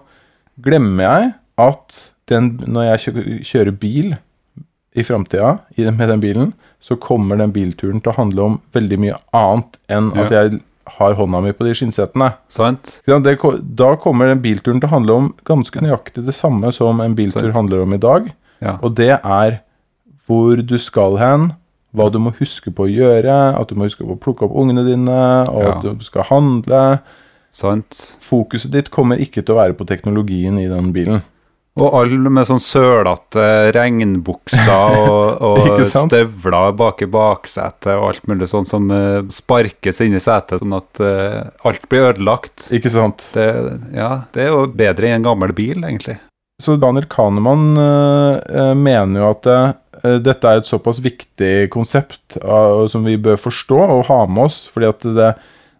glemmer 0.63 1.07
jeg 1.07 1.33
at 1.63 1.99
den, 2.27 2.57
når 2.67 2.91
jeg 2.91 3.43
kjører 3.47 3.75
bil 3.79 4.17
i 4.97 5.05
framtida 5.05 5.59
med 5.77 6.09
den 6.09 6.21
bilen, 6.21 6.49
så 6.83 6.97
kommer 6.99 7.39
den 7.39 7.53
bilturen 7.55 8.01
til 8.01 8.11
å 8.11 8.17
handle 8.17 8.43
om 8.43 8.57
veldig 8.75 8.97
mye 9.01 9.19
annet 9.35 9.77
enn 9.93 10.09
at 10.19 10.33
jeg 10.33 10.59
har 10.97 11.15
hånda 11.17 11.41
mi 11.43 11.53
på 11.55 11.65
de 11.67 11.73
skinnsetene. 11.75 12.31
Sant? 12.51 12.99
Da 13.07 13.91
kommer 14.01 14.31
den 14.31 14.43
bilturen 14.43 14.81
til 14.81 14.89
å 14.89 14.93
handle 14.95 15.17
om 15.21 15.31
ganske 15.47 15.81
nøyaktig 15.83 16.25
det 16.27 16.35
samme 16.35 16.71
som 16.75 17.01
en 17.03 17.15
biltur 17.17 17.51
handler 17.55 17.83
om 17.83 17.95
i 17.95 18.01
dag. 18.01 18.29
Ja. 18.63 18.77
Og 18.81 18.95
det 18.97 19.13
er 19.19 19.59
hvor 20.27 20.59
du 20.59 20.75
skal 20.81 21.15
hen, 21.21 21.51
hva 21.95 22.09
du 22.11 22.19
må 22.19 22.33
huske 22.37 22.73
på 22.75 22.85
å 22.85 22.91
gjøre, 22.91 23.37
at 23.57 23.69
du 23.69 23.77
må 23.79 23.87
huske 23.87 24.03
på 24.03 24.17
å 24.17 24.19
plukke 24.19 24.45
opp 24.45 24.57
ungene 24.59 24.83
dine, 24.85 25.21
og 25.47 25.63
Ja. 25.63 25.77
at 25.77 25.85
du 25.99 26.03
skal 26.03 26.27
handle. 26.29 26.99
Sant? 27.51 28.17
Fokuset 28.21 28.71
ditt 28.73 28.91
kommer 28.91 29.17
ikke 29.17 29.41
til 29.41 29.55
å 29.55 29.61
være 29.63 29.73
på 29.73 29.87
teknologien 29.87 30.59
i 30.59 30.67
den 30.67 30.91
bilen. 30.93 31.23
Og 31.77 31.93
alle 31.93 32.29
med 32.33 32.47
sånn 32.49 32.59
sølete 32.61 33.71
regnbukser 33.75 34.95
og, 35.11 35.41
og 35.47 35.81
støvler 35.85 36.71
bak 36.77 37.03
i 37.05 37.09
baksetet 37.13 37.91
og 37.93 38.07
alt 38.09 38.27
mulig 38.29 38.47
sånn 38.49 38.65
som 38.67 38.89
eh, 38.91 39.21
sparkes 39.29 40.01
inn 40.05 40.17
i 40.17 40.21
setet, 40.23 40.59
sånn 40.63 40.73
at 40.77 41.01
eh, 41.05 41.43
alt 41.69 41.85
blir 41.91 42.09
ødelagt. 42.11 42.67
Ikke 42.73 42.89
sant? 42.93 43.23
Det, 43.35 43.45
ja, 43.93 44.23
det 44.33 44.47
er 44.47 44.55
jo 44.55 44.65
bedre 44.73 45.11
i 45.11 45.15
en 45.17 45.27
gammel 45.27 45.53
bil, 45.57 45.83
egentlig. 45.85 46.17
Så 46.57 46.73
Daniel 46.81 47.05
Kahneman 47.05 47.77
øh, 47.77 48.39
øh, 48.49 48.77
mener 48.77 49.19
jo 49.21 49.27
at 49.29 49.45
øh, 50.01 50.15
dette 50.25 50.49
er 50.49 50.57
et 50.57 50.65
såpass 50.65 50.97
viktig 51.05 51.69
konsept 51.69 52.33
øh, 52.39 52.87
som 52.89 53.03
vi 53.05 53.13
bør 53.17 53.35
forstå 53.37 53.77
og 53.77 54.07
ha 54.07 54.23
med 54.25 54.47
oss, 54.47 54.63
fordi 54.73 54.87
at 54.89 55.03
det, 55.05 55.27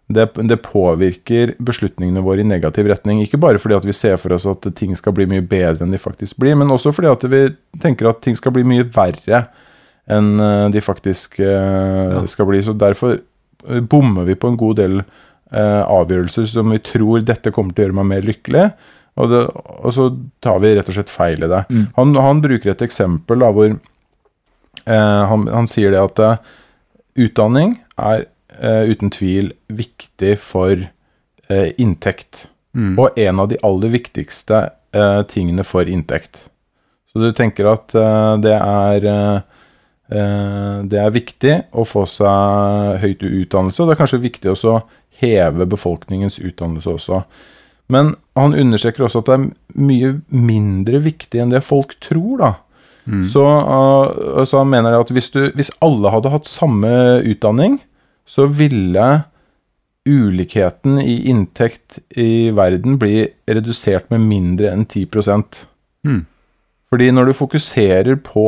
det, 0.06 0.28
det 0.46 0.60
påvirker 0.62 1.56
beslutningene 1.58 2.22
våre 2.22 2.44
i 2.44 2.46
negativ 2.46 2.86
retning. 2.86 3.24
Ikke 3.24 3.40
bare 3.42 3.58
fordi 3.58 3.74
at 3.74 3.88
vi 3.88 3.96
ser 3.96 4.14
for 4.22 4.36
oss 4.36 4.46
at 4.46 4.68
ting 4.78 4.94
skal 4.94 5.16
bli 5.16 5.26
mye 5.26 5.42
bedre 5.42 5.82
enn 5.82 5.96
de 5.96 5.98
faktisk 5.98 6.38
blir, 6.38 6.54
men 6.54 6.70
også 6.70 6.92
fordi 6.94 7.10
at 7.10 7.26
vi 7.32 7.40
tenker 7.82 8.12
at 8.12 8.20
ting 8.22 8.38
skal 8.38 8.54
bli 8.54 8.62
mye 8.62 8.86
verre 8.94 9.48
enn 10.06 10.36
øh, 10.38 10.68
de 10.70 10.80
faktisk 10.84 11.40
eh, 11.42 12.20
skal 12.30 12.46
bli. 12.46 12.62
Så 12.62 12.76
derfor 12.78 13.18
bommer 13.90 14.30
vi 14.30 14.38
på 14.38 14.52
en 14.52 14.60
god 14.60 14.78
del 14.78 15.02
avgjørelser 15.50 16.44
som 16.44 16.68
vi 16.70 16.78
tror 16.84 17.22
dette 17.24 17.50
kommer 17.56 17.72
til 17.72 17.82
å 17.82 17.86
gjøre 17.86 17.96
meg 17.96 18.08
mer 18.10 18.26
lykkelig. 18.28 18.64
Og, 19.18 19.30
det, 19.32 19.42
og 19.82 19.92
så 19.96 20.04
tar 20.44 20.60
vi 20.62 20.70
rett 20.76 20.88
og 20.90 20.94
slett 20.94 21.10
feil 21.10 21.42
i 21.42 21.50
det. 21.50 21.64
Han, 21.96 22.14
han 22.14 22.42
bruker 22.44 22.70
et 22.70 22.84
eksempel 22.86 23.42
da, 23.42 23.48
hvor 23.54 23.72
eh, 23.72 25.22
han, 25.32 25.46
han 25.50 25.66
sier 25.70 25.90
det 25.94 26.02
at 26.04 26.22
eh, 26.22 26.52
utdanning 27.26 27.80
er 27.98 28.28
eh, 28.54 28.92
uten 28.92 29.10
tvil 29.10 29.50
viktig 29.66 30.36
for 30.38 30.86
eh, 31.50 31.68
inntekt. 31.82 32.46
Mm. 32.78 32.94
Og 32.94 33.18
en 33.18 33.42
av 33.42 33.50
de 33.50 33.58
aller 33.66 33.90
viktigste 33.96 34.62
eh, 34.94 35.20
tingene 35.32 35.66
for 35.66 35.90
inntekt. 35.90 36.44
Så 37.10 37.18
du 37.24 37.32
tenker 37.34 37.72
at 37.74 37.94
eh, 37.98 38.34
det 38.44 38.56
er 38.56 39.10
Det 40.08 40.96
er 40.96 41.10
viktig 41.12 41.54
å 41.76 41.82
få 41.84 42.06
seg 42.08 43.02
høyt 43.02 43.20
utdannelse, 43.20 43.82
og 43.82 43.90
det 43.90 43.92
er 43.92 43.98
kanskje 43.98 44.22
viktig 44.22 44.48
også 44.54 44.70
å 44.72 44.78
heve 45.20 45.66
befolkningens 45.68 46.38
utdannelse 46.40 46.94
også. 46.94 47.18
Men 47.88 48.14
han 48.36 48.54
understreker 48.54 49.06
også 49.06 49.22
at 49.22 49.30
det 49.30 49.36
er 49.38 49.46
mye 49.80 50.12
mindre 50.28 51.00
viktig 51.04 51.40
enn 51.40 51.52
det 51.54 51.64
folk 51.64 51.96
tror, 52.04 52.34
da. 52.42 52.52
Mm. 53.08 53.24
Så, 53.32 53.42
uh, 53.42 54.44
så 54.44 54.60
han 54.60 54.68
mener 54.68 54.98
at 54.98 55.10
hvis, 55.14 55.30
du, 55.32 55.46
hvis 55.56 55.72
alle 55.84 56.12
hadde 56.12 56.32
hatt 56.34 56.50
samme 56.50 56.90
utdanning, 57.24 57.78
så 58.28 58.44
ville 58.52 59.06
ulikheten 60.08 61.00
i 61.00 61.16
inntekt 61.32 61.98
i 62.16 62.50
verden 62.56 62.98
bli 63.00 63.26
redusert 63.48 64.08
med 64.12 64.24
mindre 64.28 64.72
enn 64.72 64.86
10% 64.88 65.64
Mm. 66.06 66.26
Fordi 66.88 67.10
når 67.10 67.24
du 67.24 67.32
fokuserer 67.32 68.16
på 68.22 68.44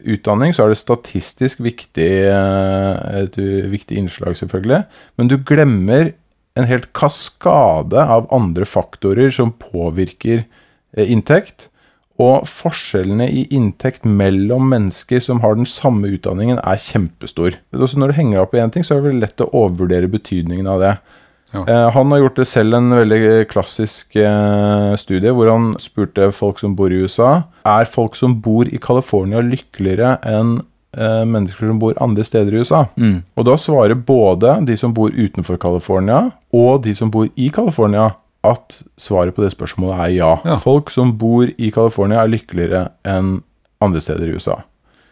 utdanning, 0.00 0.54
så 0.54 0.64
er 0.64 0.72
det 0.72 0.78
statistisk 0.80 1.60
viktig, 1.62 2.10
eh, 2.32 3.22
et 3.22 3.36
viktig 3.70 3.96
innslag, 3.96 4.36
selvfølgelig. 4.36 4.82
Men 5.16 5.28
du 5.28 5.36
glemmer 5.36 6.12
en 6.54 6.68
helt 6.70 6.92
kaskade 6.94 7.98
av 7.98 8.28
andre 8.34 8.66
faktorer 8.68 9.32
som 9.34 9.52
påvirker 9.58 10.44
eh, 10.96 11.10
inntekt. 11.10 11.68
Og 12.22 12.46
forskjellene 12.46 13.26
i 13.26 13.42
inntekt 13.56 14.04
mellom 14.06 14.68
mennesker 14.70 15.18
som 15.24 15.40
har 15.42 15.56
den 15.58 15.66
samme 15.66 16.12
utdanningen, 16.14 16.60
er 16.62 16.78
kjempestor. 16.78 17.58
Også 17.74 17.98
når 17.98 18.12
du 18.12 18.18
henger 18.20 18.38
deg 18.38 18.44
opp 18.44 18.54
i 18.54 18.62
én 18.62 18.70
ting, 18.70 18.86
så 18.86 18.94
er 18.94 19.00
det 19.00 19.08
veldig 19.08 19.24
lett 19.24 19.42
å 19.42 19.50
overvurdere 19.50 20.12
betydningen 20.12 20.70
av 20.70 20.84
det. 20.84 20.92
Ja. 21.54 21.64
Eh, 21.66 21.88
han 21.94 22.14
har 22.14 22.22
gjort 22.22 22.38
det 22.38 22.46
selv 22.50 22.78
en 22.78 22.94
veldig 22.94 23.18
klassisk 23.50 24.14
eh, 24.18 24.94
studie 24.98 25.34
hvor 25.34 25.50
han 25.50 25.74
spurte 25.82 26.30
folk 26.34 26.58
som 26.58 26.72
bor 26.74 26.90
i 26.90 26.98
USA 27.04 27.44
Er 27.62 27.86
folk 27.86 28.16
som 28.18 28.40
bor 28.42 28.66
i 28.66 28.80
California 28.82 29.38
lykkeligere 29.44 30.16
enn 30.26 30.56
eh, 30.96 31.24
mennesker 31.28 31.66
som 31.68 31.78
bor 31.82 31.94
andre 32.00 32.24
steder 32.24 32.54
i 32.54 32.62
USA. 32.64 32.84
Mm. 32.96 33.22
Og 33.36 33.46
da 33.48 33.56
svarer 33.60 33.94
både 33.94 34.58
de 34.66 34.76
som 34.80 34.94
bor 34.94 35.10
utenfor 35.14 35.58
California, 35.62 36.30
og 36.54 36.82
de 36.84 36.94
som 36.94 37.10
bor 37.10 37.28
i 37.36 37.50
California, 37.50 38.10
at 38.44 38.78
svaret 39.00 39.34
på 39.34 39.42
det 39.42 39.54
spørsmålet 39.54 40.00
er 40.04 40.10
ja. 40.18 40.32
Ja. 40.44 40.58
Folk 40.60 40.90
som 40.92 41.14
bor 41.18 41.46
i 41.48 41.70
California, 41.72 42.20
er 42.22 42.28
lykkeligere 42.34 42.88
enn 43.08 43.38
andre 43.80 44.00
steder 44.04 44.28
i 44.28 44.34
USA. 44.36 44.58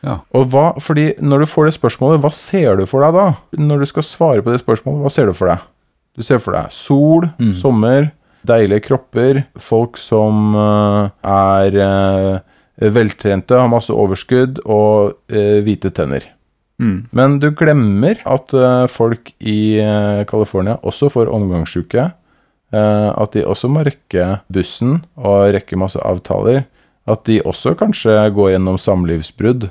Ja. 0.02 0.18
Og 0.34 0.48
hva, 0.50 0.72
fordi 0.82 1.12
Når 1.22 1.44
du 1.44 1.46
får 1.46 1.68
det 1.68 1.74
spørsmålet, 1.76 2.20
hva 2.20 2.32
ser 2.34 2.76
du 2.76 2.86
for 2.90 3.04
deg 3.06 3.14
da? 3.14 3.26
Når 3.56 3.78
du 3.84 3.86
skal 3.86 4.02
svare 4.02 4.42
på 4.42 4.50
det 4.52 4.60
spørsmålet, 4.64 5.00
hva 5.04 5.12
ser 5.14 5.30
du 5.30 5.32
for 5.38 5.46
deg? 5.52 5.62
Du 6.18 6.22
ser 6.26 6.38
for 6.42 6.52
deg 6.52 6.72
sol, 6.74 7.28
Mm. 7.38 7.54
sommer, 7.56 8.10
deilige 8.44 8.82
kropper, 8.88 9.44
folk 9.56 9.96
som 9.96 10.54
uh, 10.58 11.08
er 11.24 11.76
eh, 11.78 12.40
veltrente, 12.90 13.54
har 13.54 13.70
masse 13.70 13.92
overskudd 13.94 14.62
og 14.66 15.14
eh, 15.30 15.60
hvite 15.62 15.92
tenner. 15.94 16.24
Mm. 16.82 17.06
Men 17.14 17.38
du 17.38 17.50
glemmer 17.54 18.18
at 18.26 18.52
eh, 18.56 18.86
folk 18.90 19.30
i 19.38 19.78
eh, 19.78 20.22
California 20.26 20.78
også 20.82 21.10
får 21.12 21.30
omgangssjuke. 21.30 22.10
eh, 22.72 23.10
at 23.12 23.32
de 23.36 23.44
også 23.46 23.68
må 23.68 23.84
rekke 23.86 24.40
bussen 24.48 25.02
og 25.16 25.52
rekke 25.54 25.78
masse 25.78 26.00
avtaler. 26.00 26.64
At 27.06 27.24
de 27.26 27.40
også 27.42 27.74
kanskje 27.78 28.16
går 28.34 28.54
gjennom 28.54 28.78
samlivsbrudd. 28.78 29.70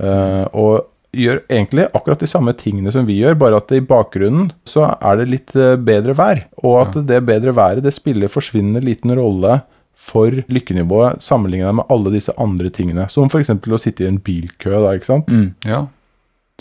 eh, 0.00 0.46
og 0.52 0.86
gjør 1.12 1.40
egentlig 1.48 1.86
akkurat 1.96 2.20
de 2.20 2.28
samme 2.28 2.52
tingene 2.52 2.92
som 2.92 3.06
vi 3.08 3.16
gjør, 3.22 3.34
bare 3.34 3.56
at 3.56 3.72
i 3.72 3.80
bakgrunnen 3.80 4.52
så 4.68 4.84
er 5.00 5.16
det 5.16 5.30
litt 5.32 5.52
bedre 5.82 6.14
vær. 6.14 6.44
Og 6.62 6.82
at 6.82 6.98
det 7.08 7.24
bedre 7.24 7.56
været 7.56 7.82
det 7.82 7.94
spiller 7.96 8.28
forsvinnende 8.28 8.84
liten 8.84 9.14
rolle 9.16 9.62
for 9.98 10.32
lykkenivået 10.48 11.22
sammenlignet 11.24 11.74
med 11.80 11.90
alle 11.92 12.14
disse 12.14 12.32
andre 12.40 12.70
tingene. 12.72 13.08
Som 13.12 13.28
f.eks. 13.28 13.50
å 13.50 13.80
sitte 13.82 14.06
i 14.06 14.08
en 14.08 14.20
bilkø, 14.22 14.72
da, 14.72 14.94
ikke 14.96 15.10
sant. 15.10 15.28
Mm. 15.28 15.50
Ja, 15.68 15.84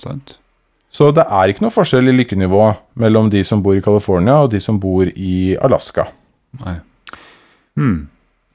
sant. 0.02 0.38
Så 0.92 1.12
det 1.14 1.28
er 1.30 1.52
ikke 1.52 1.66
noe 1.66 1.76
forskjell 1.76 2.10
i 2.10 2.16
lykkenivå 2.16 2.64
mellom 3.00 3.30
de 3.32 3.44
som 3.46 3.62
bor 3.64 3.78
i 3.78 3.84
California 3.86 4.40
og 4.44 4.52
de 4.54 4.62
som 4.64 4.80
bor 4.82 5.10
i 5.12 5.56
Alaska. 5.62 6.08
Nei. 6.64 6.78
Hmm. 7.78 7.98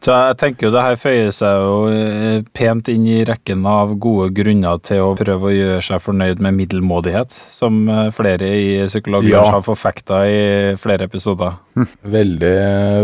Så 0.03 0.11
jeg 0.11 0.35
tenker 0.41 0.67
jo 0.67 0.73
det 0.75 0.83
her 0.83 0.97
føyer 0.99 1.29
seg 1.31 1.61
jo 1.63 1.75
eh, 1.95 2.41
pent 2.59 2.89
inn 2.91 3.05
i 3.07 3.21
rekken 3.29 3.61
av 3.71 3.93
gode 4.03 4.33
grunner 4.35 4.81
til 4.83 4.99
å 5.05 5.13
prøve 5.15 5.47
å 5.47 5.53
gjøre 5.55 5.85
seg 5.87 6.03
fornøyd 6.03 6.41
med 6.43 6.57
middelmådighet, 6.59 7.37
som 7.55 7.85
eh, 7.87 8.09
flere 8.17 8.49
i 8.51 8.65
Psykologlunsj 8.91 9.37
Ja. 9.37 9.45
har 9.55 9.63
forfekta 9.63 10.25
i 10.27 10.41
flere 10.83 11.07
episoder. 11.07 11.55
Veldig, 12.03 12.53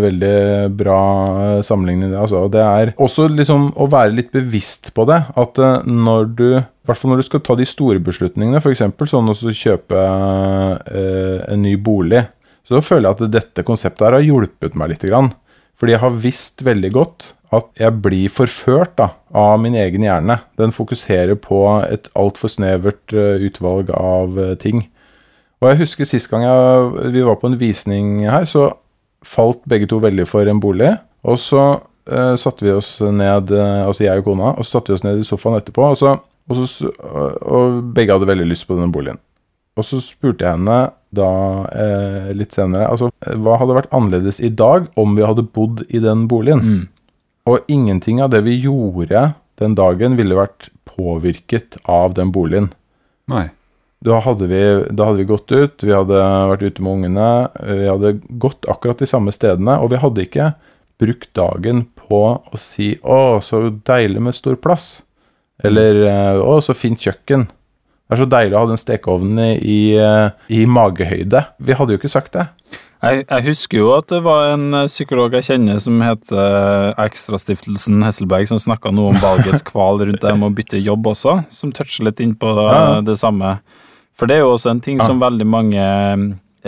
veldig 0.08 0.34
bra 0.80 0.98
eh, 1.44 1.62
sammenligning. 1.70 2.16
Altså. 2.18 2.42
Det 2.50 2.66
er 2.66 2.92
også 2.98 3.28
liksom 3.30 3.70
å 3.78 3.86
være 3.94 4.16
litt 4.18 4.34
bevisst 4.34 4.90
på 4.98 5.06
det. 5.06 5.20
At 5.38 5.62
når 5.86 6.34
du 6.34 6.46
i 6.58 6.64
hvert 6.88 6.98
fall 6.98 7.12
når 7.14 7.22
du 7.22 7.28
skal 7.28 7.46
ta 7.46 7.54
de 7.60 7.66
store 7.68 8.02
beslutningene, 8.02 8.58
f.eks. 8.58 8.82
sånn 9.12 9.30
å 9.30 9.38
kjøpe 9.38 10.02
eh, 10.02 11.36
en 11.52 11.62
ny 11.62 11.76
bolig, 11.78 12.24
så 12.66 12.82
føler 12.84 13.06
jeg 13.12 13.14
at 13.28 13.36
dette 13.38 13.64
konseptet 13.64 14.08
her 14.08 14.18
har 14.18 14.24
hjulpet 14.26 14.74
meg 14.74 14.96
litt. 14.96 15.06
Grann. 15.06 15.30
Fordi 15.78 15.94
jeg 15.94 16.02
har 16.02 16.22
visst 16.22 16.64
veldig 16.66 16.90
godt 16.94 17.32
at 17.54 17.68
jeg 17.80 18.00
blir 18.04 18.32
forført 18.32 18.96
da, 18.98 19.12
av 19.32 19.56
min 19.62 19.76
egen 19.78 20.04
hjerne. 20.04 20.40
Den 20.60 20.74
fokuserer 20.74 21.38
på 21.40 21.62
et 21.86 22.10
altfor 22.18 22.52
snevert 22.52 23.14
eh, 23.14 23.40
utvalg 23.48 23.92
av 23.96 24.36
eh, 24.42 24.56
ting. 24.60 24.84
Og 25.62 25.70
jeg 25.70 25.80
husker 25.84 26.08
sist 26.08 26.28
gang 26.30 26.44
jeg, 26.44 27.12
vi 27.14 27.24
var 27.24 27.38
på 27.40 27.48
en 27.48 27.58
visning 27.60 28.26
her, 28.28 28.44
så 28.46 28.68
falt 29.26 29.62
begge 29.70 29.88
to 29.90 29.98
veldig 30.02 30.26
for 30.28 30.46
en 30.46 30.60
bolig. 30.62 30.92
Og 31.26 31.40
så 31.42 31.62
uh, 31.80 32.34
satte 32.38 32.62
vi 32.62 32.70
oss 32.70 32.92
ned, 33.02 33.50
altså 33.50 34.04
jeg 34.04 34.22
og 34.22 34.28
kona, 34.28 34.52
og 34.54 34.62
så 34.62 34.76
satte 34.76 34.92
vi 34.92 35.00
oss 35.00 35.02
ned 35.02 35.18
i 35.18 35.26
sofaen 35.26 35.58
etterpå. 35.58 35.82
Og, 35.82 35.98
så, 35.98 36.12
og, 36.46 36.60
så, 36.70 36.92
og 37.42 37.80
begge 37.96 38.14
hadde 38.14 38.30
veldig 38.30 38.46
lyst 38.46 38.68
på 38.68 38.78
denne 38.78 38.94
boligen. 38.94 39.18
Og 39.78 39.86
så 39.86 40.00
spurte 40.02 40.44
jeg 40.44 40.58
henne 40.58 40.78
da 41.14 41.30
eh, 41.72 42.30
litt 42.36 42.56
senere 42.56 42.90
altså, 42.90 43.08
hva 43.24 43.56
hadde 43.60 43.76
vært 43.78 43.92
annerledes 43.96 44.42
i 44.44 44.50
dag 44.52 44.90
om 44.98 45.14
vi 45.16 45.24
hadde 45.24 45.46
bodd 45.54 45.84
i 45.88 46.02
den 46.04 46.26
boligen. 46.28 46.64
Mm. 46.64 46.82
Og 47.48 47.70
ingenting 47.70 48.20
av 48.20 48.32
det 48.34 48.42
vi 48.44 48.58
gjorde 48.58 49.30
den 49.58 49.74
dagen, 49.78 50.18
ville 50.18 50.36
vært 50.38 50.68
påvirket 50.86 51.78
av 51.88 52.12
den 52.18 52.30
boligen. 52.34 52.72
Nei. 53.30 53.48
Da 54.04 54.20
hadde, 54.22 54.46
vi, 54.46 54.60
da 54.94 55.08
hadde 55.08 55.24
vi 55.24 55.26
gått 55.26 55.50
ut, 55.50 55.82
vi 55.82 55.94
hadde 55.94 56.20
vært 56.52 56.62
ute 56.62 56.84
med 56.84 57.00
ungene, 57.00 57.30
vi 57.66 57.88
hadde 57.88 58.12
gått 58.38 58.68
akkurat 58.70 59.00
de 59.02 59.08
samme 59.10 59.34
stedene, 59.34 59.74
og 59.82 59.90
vi 59.90 59.98
hadde 59.98 60.22
ikke 60.22 60.52
brukt 61.02 61.32
dagen 61.34 61.88
på 61.98 62.20
å 62.38 62.60
si 62.62 62.94
'Å, 63.02 63.42
så 63.42 63.70
deilig 63.70 64.22
med 64.22 64.38
stor 64.38 64.54
plass', 64.54 65.02
eller 65.58 66.02
eh, 66.06 66.38
'Å, 66.38 66.60
så 66.62 66.74
fint 66.78 66.98
kjøkken'. 66.98 67.48
Det 68.08 68.16
er 68.16 68.22
så 68.22 68.28
deilig 68.32 68.56
å 68.56 68.60
ha 68.62 68.68
den 68.70 68.80
stekeovnen 68.80 69.38
i, 69.44 69.54
i, 69.68 69.80
eh, 70.00 70.30
i 70.56 70.62
magehøyde. 70.64 71.42
Vi 71.60 71.76
hadde 71.76 71.92
jo 71.92 72.00
ikke 72.00 72.08
sagt 72.12 72.32
det. 72.32 72.46
Jeg, 73.04 73.26
jeg 73.28 73.44
husker 73.46 73.78
jo 73.78 73.90
at 73.94 74.08
det 74.10 74.22
var 74.24 74.54
en 74.54 74.72
eh, 74.74 74.86
psykolog 74.88 75.36
jeg 75.36 75.44
kjenner 75.50 75.76
som 75.84 76.00
heter 76.02 76.40
eh, 76.40 77.04
Ekstrastiftelsen 77.04 78.00
Hesselberg, 78.02 78.48
som 78.50 78.58
snakka 78.58 78.90
noe 78.96 79.12
om 79.12 79.20
valgets 79.26 79.62
kval 79.68 80.00
rundt 80.00 80.24
det 80.24 80.32
med 80.40 80.48
å 80.48 80.56
bytte 80.56 80.80
jobb 80.80 81.12
også, 81.12 81.36
som 81.52 81.74
toucher 81.76 82.08
litt 82.08 82.24
inn 82.24 82.32
på 82.40 82.54
det, 82.56 82.66
Ja. 82.72 82.98
det 83.04 83.18
samme. 83.20 83.58
For 84.18 84.26
det 84.26 84.38
er 84.40 84.46
jo 84.46 84.54
også 84.56 84.72
en 84.72 84.80
ting 84.82 84.98
som 85.04 85.20
veldig 85.22 85.46
mange 85.46 85.84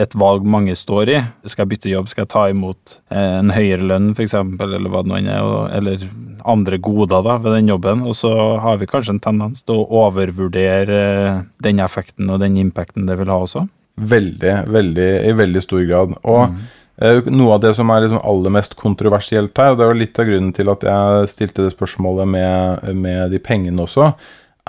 et 0.01 0.15
valg 0.19 0.47
mange 0.49 0.75
står 0.79 1.13
i. 1.13 1.19
Skal 1.49 1.65
jeg 1.65 1.71
bytte 1.75 1.93
jobb, 1.93 2.09
skal 2.11 2.25
jeg 2.25 2.33
ta 2.33 2.47
imot 2.53 2.97
eh, 3.13 3.37
en 3.41 3.53
høyere 3.53 3.87
lønn 3.93 4.11
f.eks., 4.15 4.35
eller 4.37 4.89
hva 4.91 5.03
det 5.05 5.11
nå 5.11 5.19
enn 5.19 5.31
er, 5.33 5.53
eller 5.77 6.05
andre 6.49 6.81
goder 6.81 7.25
da, 7.27 7.37
ved 7.43 7.59
den 7.59 7.71
jobben. 7.73 8.05
Og 8.09 8.17
så 8.19 8.33
har 8.63 8.81
vi 8.81 8.89
kanskje 8.91 9.17
en 9.17 9.23
tendens 9.25 9.65
til 9.67 9.81
å 9.81 10.05
overvurdere 10.07 11.01
eh, 11.01 11.41
den 11.65 11.83
effekten 11.85 12.33
og 12.33 12.41
den 12.45 12.59
impacten 12.63 13.09
det 13.11 13.19
vil 13.21 13.33
ha 13.33 13.41
også. 13.45 13.67
Veldig, 14.01 14.55
veldig, 14.73 15.09
i 15.29 15.33
veldig 15.37 15.65
stor 15.65 15.83
grad. 15.85 16.15
Og 16.25 16.55
mm. 16.55 16.61
noe 17.35 17.57
av 17.59 17.65
det 17.67 17.75
som 17.77 17.91
er 17.93 18.07
liksom 18.07 18.23
aller 18.33 18.55
mest 18.57 18.77
kontroversielt 18.81 19.59
her, 19.61 19.75
og 19.75 19.81
det 19.81 19.87
er 19.87 19.93
jo 19.93 20.03
litt 20.05 20.23
av 20.23 20.31
grunnen 20.31 20.55
til 20.57 20.73
at 20.73 20.87
jeg 20.89 21.35
stilte 21.35 21.67
det 21.67 21.75
spørsmålet 21.75 22.31
med, 22.37 22.89
med 22.97 23.35
de 23.35 23.43
pengene 23.43 23.85
også, 23.85 24.15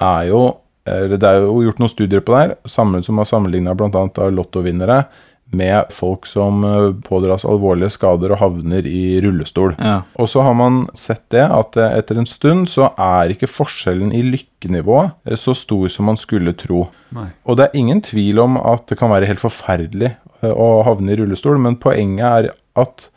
er 0.02 0.28
jo 0.32 0.42
Det 0.86 1.22
er 1.28 1.44
jo 1.44 1.60
gjort 1.62 1.82
noen 1.82 1.92
studier 1.92 2.24
på 2.26 2.34
det 2.34 2.40
her, 2.42 2.54
sammen, 2.66 3.04
som 3.06 3.20
har 3.22 3.28
sammenligna 3.30 3.76
bl.a. 3.78 4.06
lottovinnere 4.34 5.04
med 5.52 5.92
folk 5.92 6.26
som 6.30 6.64
eh, 6.64 6.94
pådras 7.04 7.46
alvorlige 7.48 7.92
skader 7.98 8.34
og 8.34 8.40
havner 8.42 8.88
i 8.88 9.20
rullestol. 9.24 9.76
Ja. 9.80 10.02
Og 10.16 10.30
så 10.32 10.44
har 10.46 10.56
man 10.58 10.86
sett 10.98 11.24
det 11.34 11.44
at 11.44 11.78
eh, 11.80 11.98
etter 12.00 12.22
en 12.22 12.30
stund 12.30 12.70
så 12.72 12.92
er 12.96 13.34
ikke 13.34 13.52
forskjellen 13.52 14.14
i 14.16 14.24
lykkenivå 14.30 15.00
eh, 15.04 15.38
så 15.40 15.56
stor 15.58 15.92
som 15.92 16.08
man 16.12 16.20
skulle 16.20 16.56
tro. 16.58 16.86
Nei. 17.16 17.30
Og 17.44 17.60
det 17.60 17.68
er 17.68 17.80
ingen 17.84 18.04
tvil 18.06 18.40
om 18.44 18.60
at 18.60 18.88
det 18.92 19.00
kan 19.02 19.12
være 19.12 19.28
helt 19.30 19.44
forferdelig 19.44 20.14
eh, 20.42 20.52
å 20.52 20.86
havne 20.88 21.12
i 21.14 21.20
rullestol, 21.20 21.60
men 21.62 21.80
poenget 21.82 22.28
er 22.32 22.52
at 22.80 23.10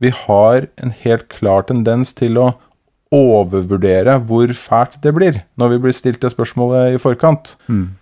vi 0.00 0.14
har 0.14 0.70
en 0.80 0.94
helt 1.02 1.26
klar 1.32 1.66
tendens 1.68 2.14
til 2.16 2.38
å 2.40 2.52
overvurdere 3.10 4.14
hvor 4.22 4.52
fælt 4.54 5.00
det 5.02 5.12
blir 5.16 5.40
når 5.58 5.72
vi 5.72 5.78
blir 5.82 5.94
stilt 5.96 6.20
det 6.22 6.30
spørsmålet 6.30 6.94
i 6.94 7.02
forkant. 7.02 7.56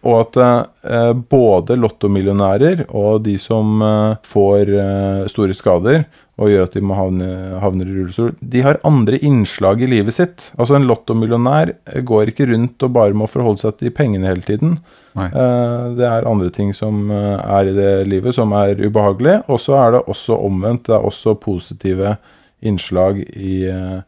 Og 0.05 0.21
at 0.21 0.38
eh, 0.85 1.12
både 1.16 1.79
lottomillionærer 1.81 2.87
og 2.88 3.25
de 3.25 3.38
som 3.40 3.81
eh, 3.83 4.16
får 4.29 4.68
eh, 4.68 5.29
store 5.33 5.57
skader 5.57 6.05
og 6.38 6.53
gjør 6.53 6.68
at 6.68 6.77
de 6.77 6.85
må 6.87 6.94
havne, 6.94 7.29
havner 7.59 7.88
i 7.88 7.94
rullestol, 7.97 8.31
de 8.38 8.61
har 8.62 8.79
andre 8.87 9.18
innslag 9.27 9.81
i 9.83 9.88
livet 9.90 10.14
sitt. 10.14 10.53
Altså 10.55 10.77
En 10.79 10.87
lottomillionær 10.87 11.73
går 12.07 12.31
ikke 12.31 12.47
rundt 12.53 12.85
og 12.87 12.92
bare 12.94 13.16
må 13.16 13.27
forholde 13.27 13.64
seg 13.64 13.81
til 13.81 13.90
pengene 13.90 14.31
hele 14.31 14.44
tiden. 14.47 14.77
Eh, 15.18 15.85
det 15.99 16.07
er 16.07 16.29
andre 16.31 16.51
ting 16.55 16.71
som 16.77 17.09
eh, 17.11 17.38
er 17.42 17.71
i 17.71 17.75
det 17.75 17.92
livet 18.11 18.37
som 18.37 18.55
er 18.55 18.79
ubehagelig. 18.79 19.40
Og 19.49 19.59
så 19.62 19.79
er 19.81 19.97
det 19.97 20.05
også 20.07 20.38
omvendt. 20.47 20.87
Det 20.87 20.94
er 20.94 21.09
også 21.11 21.35
positive 21.42 22.16
innslag 22.62 23.21
i 23.35 23.64
eh, 23.71 23.99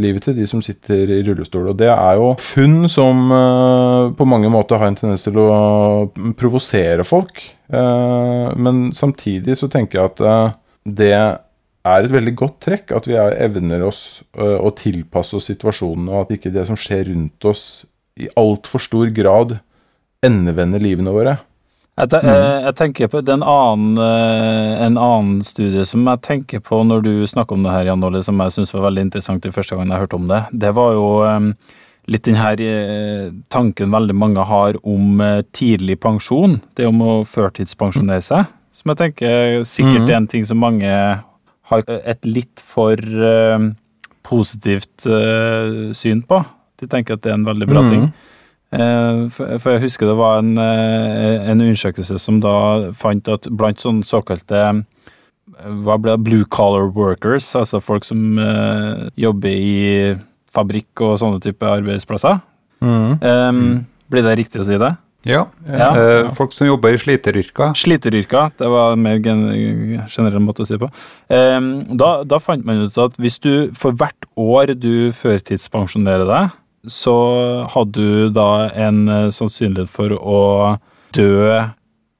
livet 0.00 0.26
til 0.26 0.36
de 0.36 0.46
som 0.48 0.62
sitter 0.64 1.10
i 1.10 1.22
rullestol. 1.26 1.70
Og 1.72 1.78
det 1.80 1.88
er 1.92 2.18
jo 2.18 2.32
funn 2.42 2.88
som 2.92 3.32
uh, 3.32 4.12
på 4.16 4.26
mange 4.28 4.50
måter 4.52 4.80
har 4.80 4.90
en 4.90 4.98
tendens 4.98 5.24
til 5.24 5.38
å 5.40 5.48
provosere 6.38 7.06
folk. 7.06 7.42
Uh, 7.72 8.52
men 8.58 8.90
samtidig 8.96 9.58
så 9.60 9.70
tenker 9.72 10.00
jeg 10.00 10.12
at 10.12 10.22
uh, 10.24 10.56
det 10.86 11.12
er 11.16 12.06
et 12.06 12.12
veldig 12.12 12.34
godt 12.38 12.60
trekk 12.66 12.94
at 12.96 13.08
vi 13.08 13.16
er, 13.18 13.36
evner 13.46 13.84
oss 13.86 14.24
å 14.34 14.72
tilpasse 14.74 15.36
oss 15.38 15.46
situasjonen, 15.52 16.08
og 16.10 16.24
at 16.24 16.32
ikke 16.34 16.50
det 16.54 16.64
som 16.66 16.78
skjer 16.78 17.04
rundt 17.12 17.46
oss 17.46 17.62
i 18.18 18.26
altfor 18.38 18.82
stor 18.82 19.12
grad 19.14 19.58
endevender 20.26 20.82
livene 20.82 21.14
våre. 21.14 21.36
Jeg, 21.96 22.10
te 22.12 22.18
mm. 22.20 22.28
jeg 22.66 22.76
tenker 22.76 23.08
på 23.08 23.22
det 23.24 23.32
er 23.32 23.38
en 23.38 23.46
annen, 23.48 23.96
eh, 24.04 24.72
en 24.84 24.98
annen 25.00 25.38
studie 25.46 25.84
som 25.88 26.04
jeg 26.04 26.20
tenker 26.26 26.60
på 26.60 26.82
når 26.84 27.06
du 27.06 27.12
snakker 27.24 27.56
om 27.56 27.64
det 27.64 27.72
her, 27.72 27.88
Jan 27.88 28.04
Olle, 28.04 28.20
som 28.26 28.42
jeg 28.44 28.52
syns 28.52 28.74
var 28.74 28.84
veldig 28.90 29.06
interessant 29.06 29.46
den 29.46 29.54
første 29.54 29.78
gangen 29.78 29.94
jeg 29.94 30.04
hørte 30.04 30.18
om 30.18 30.26
det. 30.28 30.42
Det 30.52 30.74
var 30.76 30.92
jo 30.92 31.06
eh, 31.24 31.48
litt 32.12 32.26
den 32.28 32.36
her 32.36 32.60
eh, 32.60 33.30
tanken 33.48 33.96
veldig 33.96 34.18
mange 34.18 34.44
har 34.44 34.76
om 34.84 35.24
eh, 35.24 35.40
tidlig 35.56 35.96
pensjon. 36.04 36.60
Det 36.76 36.84
om 36.90 37.00
å 37.00 37.16
førtidspensjonere 37.24 38.28
seg. 38.28 38.52
Som 38.76 38.92
jeg 38.92 39.00
tenker 39.00 39.64
sikkert 39.64 40.04
mm. 40.04 40.10
er 40.10 40.18
en 40.20 40.28
ting 40.28 40.44
som 40.44 40.60
mange 40.60 40.92
har 41.70 41.90
et 41.96 42.28
litt 42.28 42.60
for 42.60 43.00
eh, 43.00 43.68
positivt 44.26 45.08
eh, 45.08 45.92
syn 45.96 46.20
på. 46.28 46.44
De 46.76 46.88
tenker 46.92 47.16
at 47.16 47.24
det 47.24 47.32
er 47.32 47.40
en 47.40 47.48
veldig 47.48 47.72
bra 47.72 47.86
mm. 47.86 47.92
ting. 47.94 48.10
Eh, 48.74 49.28
For, 49.30 49.76
jeg 49.76 49.84
husker 49.86 50.10
det 50.10 50.16
var 50.18 50.40
en, 50.42 50.56
eh, 50.58 51.50
en 51.50 51.62
undersøkelse 51.62 52.18
som 52.18 52.40
da 52.42 52.90
fant 52.96 53.28
at 53.30 53.46
blant 53.50 53.82
sånne 53.82 54.06
såkalte 54.06 54.58
eh, 54.58 54.82
hva 55.86 55.96
ble 56.02 56.16
det, 56.16 56.24
blue 56.26 56.48
collar 56.50 56.90
workers, 56.90 57.54
altså 57.56 57.80
folk 57.80 58.04
som 58.04 58.36
jobber 59.16 59.52
i 59.54 60.16
fabrikk 60.52 61.00
og 61.06 61.16
sånne 61.22 61.40
type 61.40 61.64
arbeidsplasser. 61.64 62.40
Mm. 62.84 63.22
Um, 63.22 63.60
Blir 64.12 64.26
det 64.26 64.36
riktig 64.42 64.60
å 64.60 64.66
si 64.66 64.76
det? 64.80 64.90
Ja. 65.26 65.46
Ja. 65.66 65.88
Eh, 65.98 66.28
folk 66.36 66.52
som 66.54 66.68
jobber 66.68 66.94
i 66.94 66.98
sliteryrker. 67.00 67.72
Sliteryrker, 67.78 68.52
det 68.58 68.68
var 68.70 68.94
en 68.94 69.02
mer 69.02 69.18
generell 69.22 70.42
måte 70.44 70.62
å 70.62 70.68
si 70.68 70.78
på. 70.78 70.90
Um, 71.30 71.72
da, 71.98 72.20
da 72.28 72.38
fant 72.42 72.66
man 72.66 72.84
ut 72.86 73.00
at 73.02 73.18
hvis 73.18 73.40
du 73.42 73.50
for 73.74 73.96
hvert 73.96 74.28
år 74.38 74.76
du 74.78 75.10
førtidspensjonerer 75.16 76.28
deg, 76.30 76.54
så 76.86 77.16
hadde 77.72 77.92
du 78.00 78.28
da 78.34 78.68
en 78.74 79.08
eh, 79.08 79.28
sannsynlighet 79.34 79.90
for 79.90 80.14
å 80.16 80.40
dø 81.16 81.32
eh, 81.52 81.72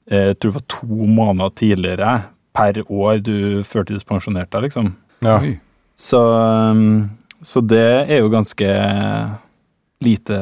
jeg 0.06 0.38
tror 0.38 0.52
det 0.52 0.58
var 0.60 0.66
to 0.70 1.06
måneder 1.10 1.54
tidligere 1.58 2.10
per 2.56 2.78
år 2.86 3.18
du 3.26 3.62
førtidspensjonerte 3.66 4.54
deg, 4.54 4.68
liksom. 4.68 4.92
Ja. 5.26 5.40
Så, 5.98 6.20
um, 6.22 7.10
så 7.42 7.60
det 7.60 8.06
er 8.06 8.22
jo 8.22 8.30
ganske 8.32 8.70
lite 10.04 10.40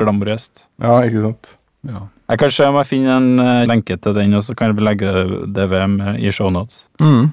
glamorøst. 0.00 0.66
ja, 0.82 1.00
ikke 1.04 1.22
sant. 1.28 1.56
Ja. 1.86 2.06
Jeg 2.26 2.40
kan 2.40 2.50
se 2.50 2.66
om 2.66 2.76
jeg 2.80 2.88
finner 2.88 3.20
en 3.20 3.38
eh, 3.38 3.66
lenke 3.70 3.94
til 4.02 4.14
den, 4.16 4.34
og 4.34 4.42
så 4.42 4.56
kan 4.58 4.74
vi 4.74 4.82
legge 4.82 5.12
det 5.54 5.68
ved 5.70 6.00
i 6.18 6.32
shownotes. 6.34 6.86
Mhm. 7.00 7.28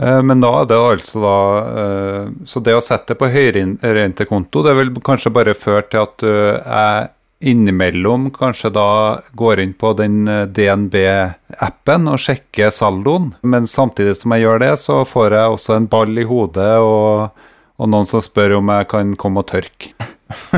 Eh, 0.00 0.22
Men 0.22 0.40
da 0.40 0.52
er 0.60 0.68
det 0.70 0.78
altså 0.78 1.22
da 1.22 1.38
eh, 1.82 2.28
Så 2.48 2.62
det 2.64 2.76
å 2.76 2.84
sette 2.84 3.12
det 3.12 3.20
på 3.20 3.28
høyrentekonto, 3.32 4.62
det 4.64 4.76
vil 4.78 4.94
kanskje 5.04 5.34
bare 5.34 5.56
føre 5.58 5.84
til 5.90 6.04
at 6.06 6.16
du 6.22 6.30
er 6.32 7.10
innimellom 7.42 8.28
kanskje 8.30 8.70
da 8.70 9.18
går 9.34 9.60
inn 9.64 9.72
på 9.74 9.92
den 9.98 10.28
eh, 10.30 10.44
DNB-appen 10.46 12.06
og 12.12 12.20
sjekker 12.22 12.70
saldoen. 12.70 13.32
Men 13.42 13.66
samtidig 13.66 14.14
som 14.20 14.34
jeg 14.36 14.46
gjør 14.46 14.62
det, 14.62 14.72
så 14.78 15.02
får 15.08 15.36
jeg 15.36 15.56
også 15.56 15.76
en 15.76 15.90
ball 15.90 16.22
i 16.22 16.26
hodet 16.28 16.72
og, 16.78 17.44
og 17.82 17.90
noen 17.90 18.08
som 18.08 18.22
spør 18.22 18.60
om 18.60 18.70
jeg 18.76 18.90
kan 18.94 19.14
komme 19.18 19.42
og 19.42 19.50
tørke. 19.50 19.90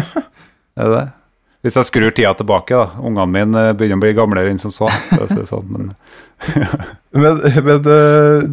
er 0.80 0.92
det? 0.92 1.04
Hvis 1.64 1.78
jeg 1.80 1.88
skrur 1.88 2.12
tida 2.12 2.34
tilbake, 2.36 2.76
da. 2.76 3.00
Ungene 3.00 3.30
mine 3.32 3.64
eh, 3.70 3.72
begynner 3.72 3.96
å 3.96 4.04
bli 4.04 4.16
gamlere 4.20 4.52
enn 4.52 4.60
som 4.60 4.74
så. 4.74 4.90
det 5.14 5.30
er 5.32 5.48
sånn, 5.48 5.70
men 5.72 5.94
Men, 7.14 7.38
men 7.38 7.76
det, 7.84 7.98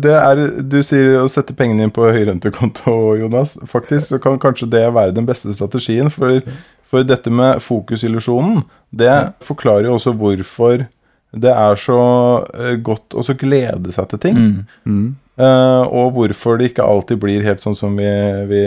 det 0.04 0.12
er 0.14 0.40
Du 0.70 0.76
sier 0.86 1.16
å 1.18 1.30
sette 1.34 1.56
pengene 1.58 1.88
inn 1.88 1.94
på 1.94 2.06
høyrentekonto, 2.14 2.94
Jonas. 3.18 3.56
Faktisk 3.66 4.12
så 4.12 4.20
kan 4.22 4.38
kanskje 4.38 4.68
det 4.70 4.84
være 4.94 5.16
den 5.16 5.26
beste 5.26 5.50
strategien. 5.58 6.12
For, 6.14 6.44
for 6.86 7.08
dette 7.10 7.34
med 7.34 7.64
fokusillusjonen, 7.66 8.62
det 8.94 9.16
forklarer 9.48 9.90
jo 9.90 9.96
også 9.98 10.14
hvorfor 10.14 10.86
det 11.32 11.52
er 11.56 11.80
så 11.80 11.98
eh, 12.54 12.78
godt 12.84 13.16
å 13.16 13.24
så 13.24 13.34
glede 13.40 13.94
seg 13.96 14.10
til 14.12 14.22
ting. 14.28 14.40
Mm. 14.84 15.06
Eh, 15.40 15.84
og 15.88 16.12
hvorfor 16.18 16.60
det 16.60 16.72
ikke 16.72 16.86
alltid 16.86 17.22
blir 17.22 17.46
helt 17.46 17.64
sånn 17.64 17.78
som 17.78 17.96
vi, 17.98 18.10
vi 18.52 18.62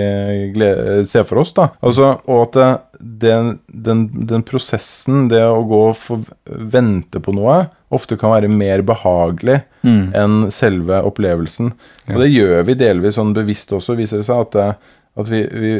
ser 1.07 1.27
for 1.29 1.43
oss. 1.45 1.53
da. 1.57 1.69
Altså, 1.85 2.15
Og 2.25 2.47
at 2.47 2.57
det, 2.57 2.71
den, 3.05 3.59
den, 3.69 4.07
den 4.27 4.43
prosessen, 4.49 5.27
det 5.29 5.43
å 5.45 5.61
gå 5.69 5.81
og 5.91 5.97
få 6.01 6.17
vente 6.49 7.21
på 7.21 7.35
noe, 7.37 7.67
ofte 7.95 8.17
kan 8.19 8.33
være 8.35 8.49
mer 8.51 8.83
behagelig 8.87 9.63
Mm. 9.85 10.15
enn 10.17 10.37
selve 10.49 10.97
opplevelsen. 11.05 11.67
Ja. 12.09 12.15
Og 12.15 12.23
det 12.23 12.31
gjør 12.33 12.63
vi 12.65 12.75
delvis 12.81 13.19
sånn 13.19 13.35
bevisst 13.37 13.69
også, 13.77 13.93
viser 13.99 14.23
det 14.23 14.25
seg. 14.31 14.41
At, 14.47 14.79
at 15.21 15.29
vi, 15.29 15.43
vi, 15.53 15.73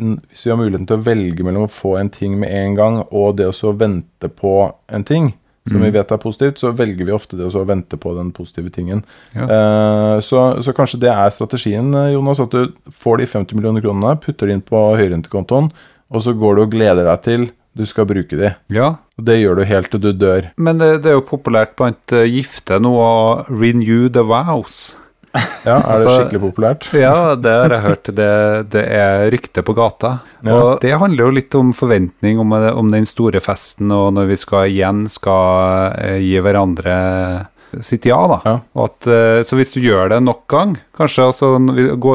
hvis 0.00 0.46
vi 0.46 0.50
har 0.54 0.56
muligheten 0.56 0.86
til 0.88 0.96
å 0.96 1.04
velge 1.04 1.44
mellom 1.44 1.66
å 1.66 1.70
få 1.74 1.98
en 2.00 2.08
ting 2.08 2.38
med 2.40 2.48
en 2.56 2.78
gang 2.78 2.96
og 3.10 3.36
det 3.36 3.50
å 3.50 3.52
så 3.52 3.74
vente 3.76 4.30
på 4.32 4.54
en 4.88 5.04
ting, 5.04 5.34
som 5.68 5.76
Mm. 5.76 5.84
vi 5.84 5.90
vet 5.98 6.10
er 6.16 6.16
positivt, 6.22 6.56
så 6.58 6.70
velger 6.72 7.04
vi 7.04 7.12
ofte 7.12 7.36
det 7.36 7.44
å 7.44 7.52
så 7.52 7.66
vente 7.68 7.98
på 8.00 8.14
den 8.16 8.30
positive 8.32 8.70
tingen. 8.72 9.04
Ja. 9.36 9.44
Eh, 9.44 10.20
så, 10.24 10.40
så 10.64 10.72
kanskje 10.72 11.02
det 11.04 11.12
er 11.12 11.28
strategien, 11.36 11.92
eh, 11.94 12.14
Jonas, 12.14 12.40
at 12.40 12.50
du 12.56 12.72
får 12.90 13.18
de 13.20 13.26
50 13.28 13.54
millioner 13.60 13.84
kronene, 13.84 14.16
putter 14.24 14.48
det 14.48 14.56
inn 14.56 14.64
på 14.64 14.80
høyrentekontoen, 14.96 15.68
og 16.10 16.22
så 16.24 16.34
går 16.36 16.56
du 16.58 16.62
og 16.66 16.72
gleder 16.74 17.06
deg 17.06 17.22
til 17.26 17.48
du 17.78 17.84
skal 17.86 18.06
bruke 18.10 18.34
de. 18.36 18.48
ja. 18.74 18.96
Og 19.20 19.24
det 19.28 19.36
gjør 19.38 19.60
du 19.60 19.64
helt 19.68 19.90
til 19.92 20.00
du 20.00 20.10
dør. 20.16 20.46
Men 20.56 20.78
det, 20.80 21.02
det 21.04 21.10
er 21.12 21.18
jo 21.18 21.26
populært 21.28 21.74
blant 21.78 22.14
uh, 22.16 22.24
gifte 22.26 22.78
nå 22.82 22.90
å 22.98 23.10
renew 23.52 24.08
the 24.08 24.22
vows. 24.26 24.96
Ja, 25.62 25.76
Er 25.76 25.82
det 25.84 25.90
Altså- 25.92 26.14
skikkelig 26.16 26.40
populært? 26.42 26.86
Ja, 27.04 27.36
det 27.38 27.52
har 27.52 27.74
jeg 27.76 27.84
hørt. 27.84 28.10
Det, 28.16 28.30
det 28.72 28.82
er 28.96 29.28
rykte 29.30 29.62
på 29.62 29.74
gata. 29.78 30.14
Ja. 30.42 30.56
Og 30.56 30.80
det 30.82 30.96
handler 30.98 31.28
jo 31.28 31.36
litt 31.36 31.54
om 31.60 31.70
forventning 31.76 32.40
om, 32.42 32.50
om 32.56 32.90
den 32.90 33.06
store 33.06 33.38
festen, 33.44 33.92
og 33.94 34.10
når 34.16 34.32
vi 34.32 34.40
skal 34.40 34.66
igjen 34.72 35.04
skal 35.12 35.94
eh, 36.00 36.16
gi 36.24 36.40
hverandre 36.42 36.96
sitt 37.86 38.06
ja, 38.08 38.18
da. 38.26 38.38
Ja. 38.44 38.54
At, 38.84 39.06
eh, 39.06 39.40
så 39.46 39.56
hvis 39.58 39.72
du 39.76 39.80
gjør 39.84 40.10
det 40.12 40.18
nok 40.26 40.42
gang, 40.50 40.76
kanskje 40.96 41.26
altså 41.30 41.52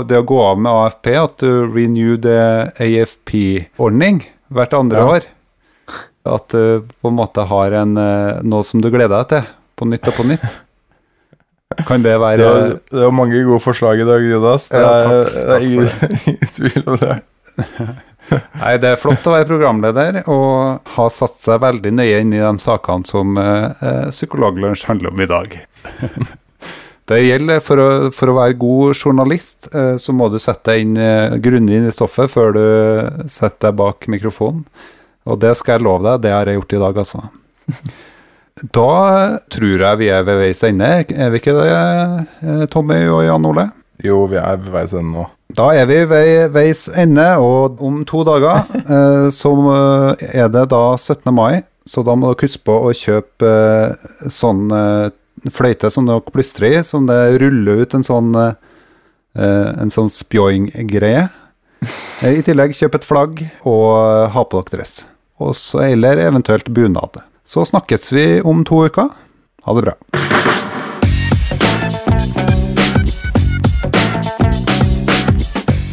det 0.08 0.18
å 0.20 0.26
gå 0.28 0.40
av 0.44 0.60
med 0.60 0.72
AFP, 0.72 1.12
at 1.22 1.38
du 1.44 1.66
renew 1.72 2.18
the 2.22 2.72
AFP-ordning 2.82 4.24
hvert 4.54 4.74
andre 4.78 5.00
Ja. 5.00 5.08
år. 5.16 5.30
At 6.26 6.48
du 6.50 6.82
på 7.02 7.10
en 7.12 7.16
måte 7.20 7.46
har 7.48 7.72
en, 7.72 7.98
eh, 7.98 8.42
noe 8.44 8.64
som 8.64 8.82
du 8.82 8.90
gleder 8.90 9.16
deg 9.24 9.28
til, 9.30 9.44
på 9.78 9.86
nytt 9.88 10.08
og 10.08 10.14
på 10.20 10.26
nytt. 10.28 10.46
Kan 11.88 12.04
det 12.06 12.20
være 12.22 12.38
Det 12.38 12.46
var, 12.46 12.68
det 12.92 13.04
er 13.08 13.12
mange 13.12 13.44
gode 13.44 13.60
forslag 13.64 14.00
i 14.00 14.06
dag, 14.08 14.22
Judas. 14.22 14.68
Det 14.70 14.80
Ja, 14.80 14.92
takk, 15.04 15.34
takk. 15.34 15.34
det 15.34 15.56
er 15.56 15.66
ingen, 15.66 15.90
ingen 16.30 16.52
tvil 16.56 16.84
om 16.88 16.98
det. 17.02 17.16
Nei, 18.62 18.74
det 18.82 18.94
er 18.94 19.00
flott 19.02 19.28
å 19.28 19.36
være 19.36 19.48
programleder 19.50 20.22
og 20.32 20.88
ha 20.96 21.06
satt 21.14 21.38
seg 21.40 21.62
veldig 21.64 21.92
nøye 21.98 22.24
inn 22.24 22.34
i 22.34 22.42
de 22.42 22.54
sakene 22.62 23.08
som 23.08 23.38
eh, 23.42 23.84
eh, 23.86 24.08
Psykologlunsj 24.14 24.88
handler 24.90 25.14
om 25.14 25.22
i 25.22 25.30
dag. 25.30 25.56
det 27.12 27.22
gjelder 27.22 27.62
for 27.64 27.82
å, 27.82 27.88
for 28.16 28.32
å 28.32 28.38
være 28.40 28.58
god 28.62 28.98
journalist, 28.98 29.70
eh, 29.74 29.96
så 30.02 30.16
må 30.16 30.32
du 30.34 30.40
sette 30.42 30.74
deg 30.74 30.88
inn 30.88 30.98
eh, 30.98 31.38
grundig 31.44 31.80
inn 31.80 31.88
i 31.90 31.94
stoffet 31.94 32.32
før 32.34 32.58
du 32.58 32.66
setter 33.30 33.70
deg 33.70 33.80
bak 33.84 34.10
mikrofonen. 34.12 34.66
Og 35.26 35.40
det 35.42 35.56
skal 35.58 35.80
jeg 35.80 35.88
love 35.88 36.06
deg, 36.06 36.26
det 36.26 36.36
har 36.36 36.50
jeg 36.50 36.60
gjort 36.60 36.76
i 36.78 36.84
dag, 36.88 37.02
altså. 37.06 37.26
Da 38.56 38.92
tror 39.52 39.82
jeg 39.84 40.00
vi 40.00 40.08
er 40.16 40.22
ved 40.24 40.38
veis 40.40 40.62
ende, 40.64 40.88
er 41.12 41.32
vi 41.34 41.42
ikke 41.42 41.58
det, 41.58 41.66
eh, 41.68 42.62
Tommy 42.72 43.02
og 43.12 43.26
Jan 43.26 43.48
Ole? 43.50 43.66
Jo, 44.04 44.26
vi 44.28 44.36
er 44.42 44.58
ved 44.60 44.72
veis 44.74 44.94
ende 44.94 45.12
nå. 45.14 45.26
Da 45.56 45.70
er 45.78 45.86
vi 45.88 46.02
ved 46.10 46.50
veis 46.56 46.88
ende, 46.92 47.26
og 47.40 47.80
om 47.86 48.02
to 48.08 48.24
dager 48.28 48.66
eh, 48.96 49.28
så 49.32 49.54
er 50.20 50.50
det 50.52 50.66
da 50.74 50.82
17. 50.98 51.32
mai, 51.34 51.62
så 51.88 52.04
da 52.04 52.16
må 52.18 52.34
dere 52.34 52.48
huske 52.50 52.66
på 52.68 52.76
å 52.90 52.92
kjøpe 52.98 53.52
eh, 53.52 54.30
sånn 54.34 54.66
eh, 54.74 55.10
fløyte 55.54 55.92
som 55.94 56.08
dere 56.10 56.24
plystrer 56.34 56.80
i, 56.80 56.84
som 56.84 57.06
det 57.08 57.38
ruller 57.42 57.84
ut 57.86 57.94
en 57.96 58.04
sånn 58.06 58.34
eh, 58.42 58.54
en 59.36 59.92
sånn 59.94 60.12
spjoing-greie. 60.12 61.28
Eh, 62.24 62.40
I 62.40 62.42
tillegg, 62.48 62.72
kjøp 62.74 62.96
et 62.98 63.04
flagg 63.06 63.42
og 63.68 63.90
eh, 64.00 64.30
ha 64.34 64.44
på 64.48 64.62
dere 64.64 64.80
dress. 64.80 64.94
Og 65.44 65.52
så- 65.60 65.84
Eller 65.84 66.18
eventuelt 66.24 66.72
bunad. 66.74 67.20
Så 67.46 67.66
snakkes 67.68 68.10
vi 68.16 68.26
om 68.42 68.64
to 68.66 68.86
uker. 68.88 69.12
Ha 69.68 69.76
det 69.76 69.84
bra. 69.86 69.94